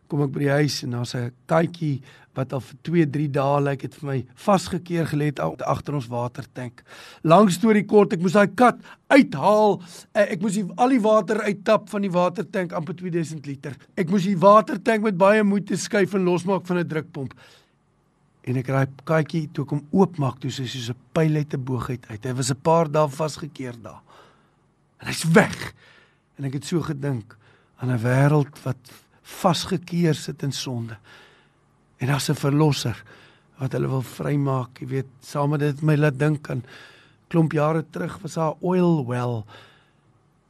kom 0.08 0.22
ek 0.22 0.32
by 0.32 0.38
die 0.40 0.56
huis 0.62 0.82
en 0.82 0.90
daar's 0.90 1.14
'n 1.14 1.32
katjie 1.46 2.02
wat 2.34 2.52
al 2.52 2.60
vir 2.60 2.76
2, 2.82 3.06
3 3.06 3.28
dae 3.32 3.60
lyk 3.60 3.80
dit 3.80 3.94
vir 3.94 4.08
my 4.08 4.18
vasgekeer 4.34 5.06
gelê 5.06 5.30
het 5.30 5.40
agter 5.40 5.94
ons 5.94 6.06
watertank. 6.06 6.82
Lang 7.24 7.50
storie 7.50 7.84
kort, 7.84 8.12
ek 8.12 8.20
moes 8.20 8.32
daai 8.32 8.54
kat 8.54 8.76
uithaal. 9.08 9.80
Eh, 10.14 10.32
ek 10.32 10.42
moes 10.42 10.52
die, 10.52 10.66
al 10.76 10.88
die 10.88 11.00
water 11.00 11.40
uittap 11.40 11.88
van 11.88 12.02
die 12.02 12.10
watertank 12.10 12.72
amper 12.72 12.94
2000 12.94 13.46
liter. 13.46 13.76
Ek 13.96 14.10
moes 14.10 14.24
die 14.24 14.36
watertank 14.36 15.02
met 15.02 15.16
baie 15.16 15.42
moeite 15.42 15.76
skuif 15.76 16.14
en 16.14 16.24
losmaak 16.24 16.66
van 16.66 16.78
'n 16.78 16.88
drukpomp. 16.88 17.34
En 18.46 18.56
ek 18.56 18.68
raai 18.70 18.86
katjie 19.04 19.48
toe 19.52 19.64
kom 19.66 19.82
oopmaak 19.90 20.38
toe 20.40 20.50
sy 20.50 20.66
soos 20.70 20.90
'n 20.90 21.00
pyl 21.12 21.36
uit 21.36 21.54
'n 21.54 21.64
boog 21.64 21.90
uit. 21.90 22.24
Hy 22.24 22.32
was 22.32 22.50
'n 22.50 22.62
paar 22.62 22.88
dae 22.90 23.08
vasgekeer 23.08 23.74
daar. 23.82 24.02
En 25.00 25.06
hy's 25.06 25.24
weg. 25.24 25.74
En 26.38 26.44
ek 26.44 26.52
het 26.54 26.64
so 26.64 26.80
gedink 26.80 27.36
aan 27.78 27.90
'n 27.90 28.02
wêreld 28.02 28.62
wat 28.62 28.78
vasgekeer 29.22 30.14
sit 30.14 30.42
in 30.42 30.52
sonde. 30.52 30.96
En 31.98 32.06
daar's 32.06 32.30
'n 32.30 32.34
verlosser 32.34 33.02
wat 33.58 33.72
hulle 33.72 33.88
wil 33.88 34.02
vrymaak, 34.02 34.80
jy 34.80 34.86
weet, 34.86 35.10
saam 35.20 35.50
met 35.50 35.60
dit 35.60 35.82
my 35.82 35.96
laat 35.96 36.18
dink 36.18 36.50
aan 36.50 36.62
klomp 37.28 37.52
jare 37.52 37.84
terug 37.90 38.18
was 38.22 38.34
daar 38.34 38.54
oil 38.60 39.06
well 39.06 39.44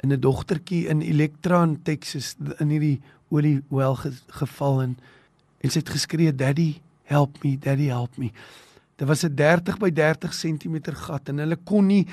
in 0.03 0.13
'n 0.13 0.21
dogtertjie 0.21 0.89
in 0.89 1.01
Electra 1.01 1.63
in 1.63 1.83
Texas 1.83 2.37
in 2.59 2.69
hierdie 2.69 3.01
olie 3.29 3.63
well 3.69 3.95
ge, 3.95 4.13
geval 4.27 4.83
en 4.83 4.99
en 5.61 5.71
sy 5.71 5.79
het 5.79 5.89
geskree 5.89 6.35
daddy 6.35 6.81
help 7.11 7.43
me 7.43 7.57
daddy 7.59 7.89
help 7.89 8.17
me 8.19 8.33
Dit 8.97 9.09
was 9.09 9.25
'n 9.25 9.35
30 9.35 9.79
by 9.79 9.91
30 9.93 10.33
cm 10.33 10.95
gat 10.95 11.29
en 11.29 11.39
hulle 11.39 11.57
kon 11.65 11.87
nie 11.87 12.07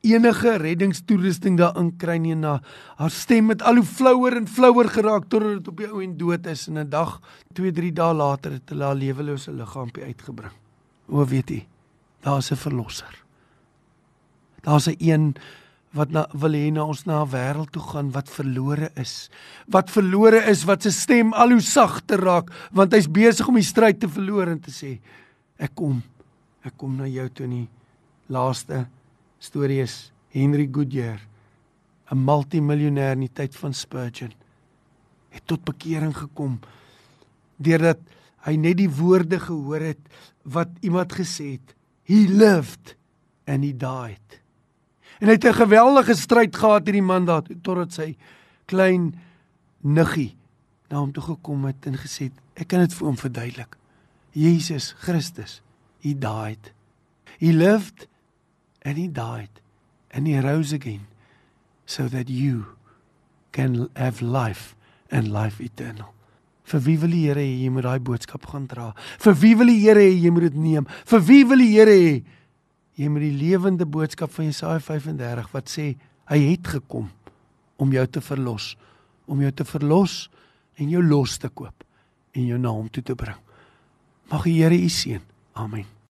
enige 0.00 0.56
reddingstoerusting 0.56 1.58
daarin 1.58 1.90
kry 2.00 2.16
nie 2.16 2.34
na 2.34 2.60
haar 2.96 3.12
stem 3.12 3.52
het 3.52 3.62
al 3.62 3.80
hoe 3.80 3.84
flouer 3.84 4.36
en 4.36 4.48
flouer 4.48 4.88
geraak 4.88 5.28
totdat 5.28 5.58
dit 5.58 5.68
op 5.68 5.82
die 5.82 5.88
ou 5.90 6.00
en 6.04 6.16
dood 6.16 6.46
is 6.46 6.68
en 6.68 6.78
'n 6.78 6.88
dag 6.88 7.20
2 7.52 7.72
3 7.72 7.92
dae 7.92 8.14
later 8.14 8.52
het 8.52 8.68
hulle 8.68 8.84
haar 8.84 8.94
lewelose 8.94 9.52
liggaampie 9.52 10.04
uitgebring. 10.04 10.52
O 11.08 11.24
weet 11.24 11.50
jy, 11.50 11.66
daar's 12.22 12.50
'n 12.50 12.56
verlosser. 12.56 13.24
Daar's 14.62 14.88
'n 14.88 14.96
een 14.98 15.34
wat 15.96 16.12
na 16.14 16.26
wil 16.38 16.54
hê 16.54 16.70
na 16.70 16.84
ons 16.86 17.04
na 17.06 17.22
'n 17.22 17.30
wêreld 17.30 17.70
toe 17.72 17.82
gaan 17.82 18.10
wat 18.12 18.28
verlore 18.28 18.90
is. 18.94 19.30
Wat 19.66 19.90
verlore 19.90 20.46
is, 20.50 20.64
wat 20.64 20.82
se 20.82 20.90
stem 20.90 21.32
al 21.32 21.50
hoe 21.50 21.60
sagter 21.60 22.20
raak, 22.20 22.50
want 22.72 22.92
hy's 22.92 23.08
besig 23.08 23.48
om 23.48 23.54
die 23.54 23.66
stryd 23.66 24.00
te 24.00 24.08
verloor 24.08 24.48
en 24.48 24.60
te 24.60 24.70
sê 24.70 25.00
ek 25.58 25.74
kom. 25.74 26.02
Ek 26.64 26.76
kom 26.76 26.96
na 26.96 27.06
jou 27.06 27.28
toe 27.28 27.46
nie. 27.46 27.68
Laaste 28.28 28.86
storie 29.40 29.82
is 29.82 30.12
Henry 30.30 30.68
Goodyear, 30.72 31.20
'n 32.12 32.24
multimiljonêr 32.24 33.12
in 33.12 33.20
die 33.20 33.34
tyd 33.34 33.56
van 33.56 33.74
Spurgeon, 33.74 34.32
het 35.30 35.46
tot 35.46 35.64
bekering 35.64 36.14
gekom 36.14 36.60
deurdat 37.58 37.98
hy 38.46 38.56
net 38.56 38.76
die 38.76 38.88
woorde 38.88 39.38
gehoor 39.38 39.80
het 39.80 40.00
wat 40.44 40.68
iemand 40.80 41.12
gesê 41.12 41.52
het. 41.58 41.74
He 42.04 42.26
lived 42.26 42.96
and 43.46 43.64
he 43.64 43.72
died. 43.72 44.39
En 45.20 45.28
hy 45.28 45.36
het 45.36 45.44
'n 45.44 45.62
geweldige 45.62 46.14
stryd 46.14 46.56
gehad 46.56 46.84
hierdie 46.84 47.04
man 47.04 47.24
daar 47.24 47.42
totdat 47.62 47.92
sy 47.92 48.16
klein 48.64 49.14
niggie 49.80 50.36
na 50.88 50.98
hom 50.98 51.12
toe 51.12 51.22
gekom 51.22 51.64
het 51.64 51.86
en 51.86 51.96
gesê 51.96 52.30
het 52.30 52.38
ek 52.54 52.68
kan 52.68 52.80
dit 52.80 52.94
vir 52.94 53.06
hom 53.06 53.16
verduidelik. 53.16 53.76
Jesus 54.32 54.94
Christus, 54.98 55.60
he 56.00 56.14
died. 56.14 56.72
He 57.38 57.52
lived 57.52 58.08
and 58.82 58.96
he 58.96 59.08
died 59.08 59.60
and 60.10 60.26
he 60.26 60.40
rose 60.40 60.74
again 60.74 61.06
so 61.84 62.08
that 62.08 62.28
you 62.28 62.76
can 63.52 63.88
have 63.96 64.22
life 64.22 64.74
and 65.10 65.28
life 65.28 65.62
eternal. 65.62 66.14
Vir 66.70 66.80
wie 66.80 66.98
wil 66.98 67.10
die 67.10 67.24
Here 67.26 67.40
hê 67.42 67.62
jy 67.64 67.70
moet 67.70 67.82
daai 67.82 68.02
boodskap 68.04 68.46
gaan 68.46 68.68
dra? 68.70 68.92
Vir 69.18 69.34
wie 69.40 69.56
wil 69.58 69.72
die 69.72 69.80
Here 69.82 70.02
hê 70.04 70.12
jy 70.14 70.30
moet 70.30 70.50
dit 70.50 70.60
neem? 70.60 70.86
Vir 70.86 71.24
wie 71.26 71.42
wil 71.50 71.58
die 71.64 71.72
Here 71.72 71.96
hê 71.96 72.12
jy 73.00 73.08
moet 73.08 73.24
die 73.24 73.36
lewende 73.36 73.86
boodskap 73.88 74.32
van 74.34 74.50
Jesaja 74.50 74.80
35 74.84 75.52
wat 75.54 75.72
sê 75.72 75.94
hy 76.30 76.40
het 76.50 76.68
gekom 76.76 77.08
om 77.80 77.94
jou 77.94 78.04
te 78.12 78.20
verlos, 78.20 78.74
om 79.24 79.40
jou 79.40 79.52
te 79.56 79.64
verlos 79.64 80.26
en 80.76 80.92
jou 80.92 81.00
los 81.04 81.38
te 81.40 81.48
koop 81.48 81.86
en 82.36 82.44
jou 82.44 82.60
na 82.60 82.74
hom 82.76 82.90
toe 82.92 83.02
te 83.02 83.16
bring. 83.16 83.40
Mag 84.30 84.44
die 84.46 84.60
Here 84.60 84.76
u 84.76 84.92
seën. 84.92 85.24
Amen. 85.58 85.88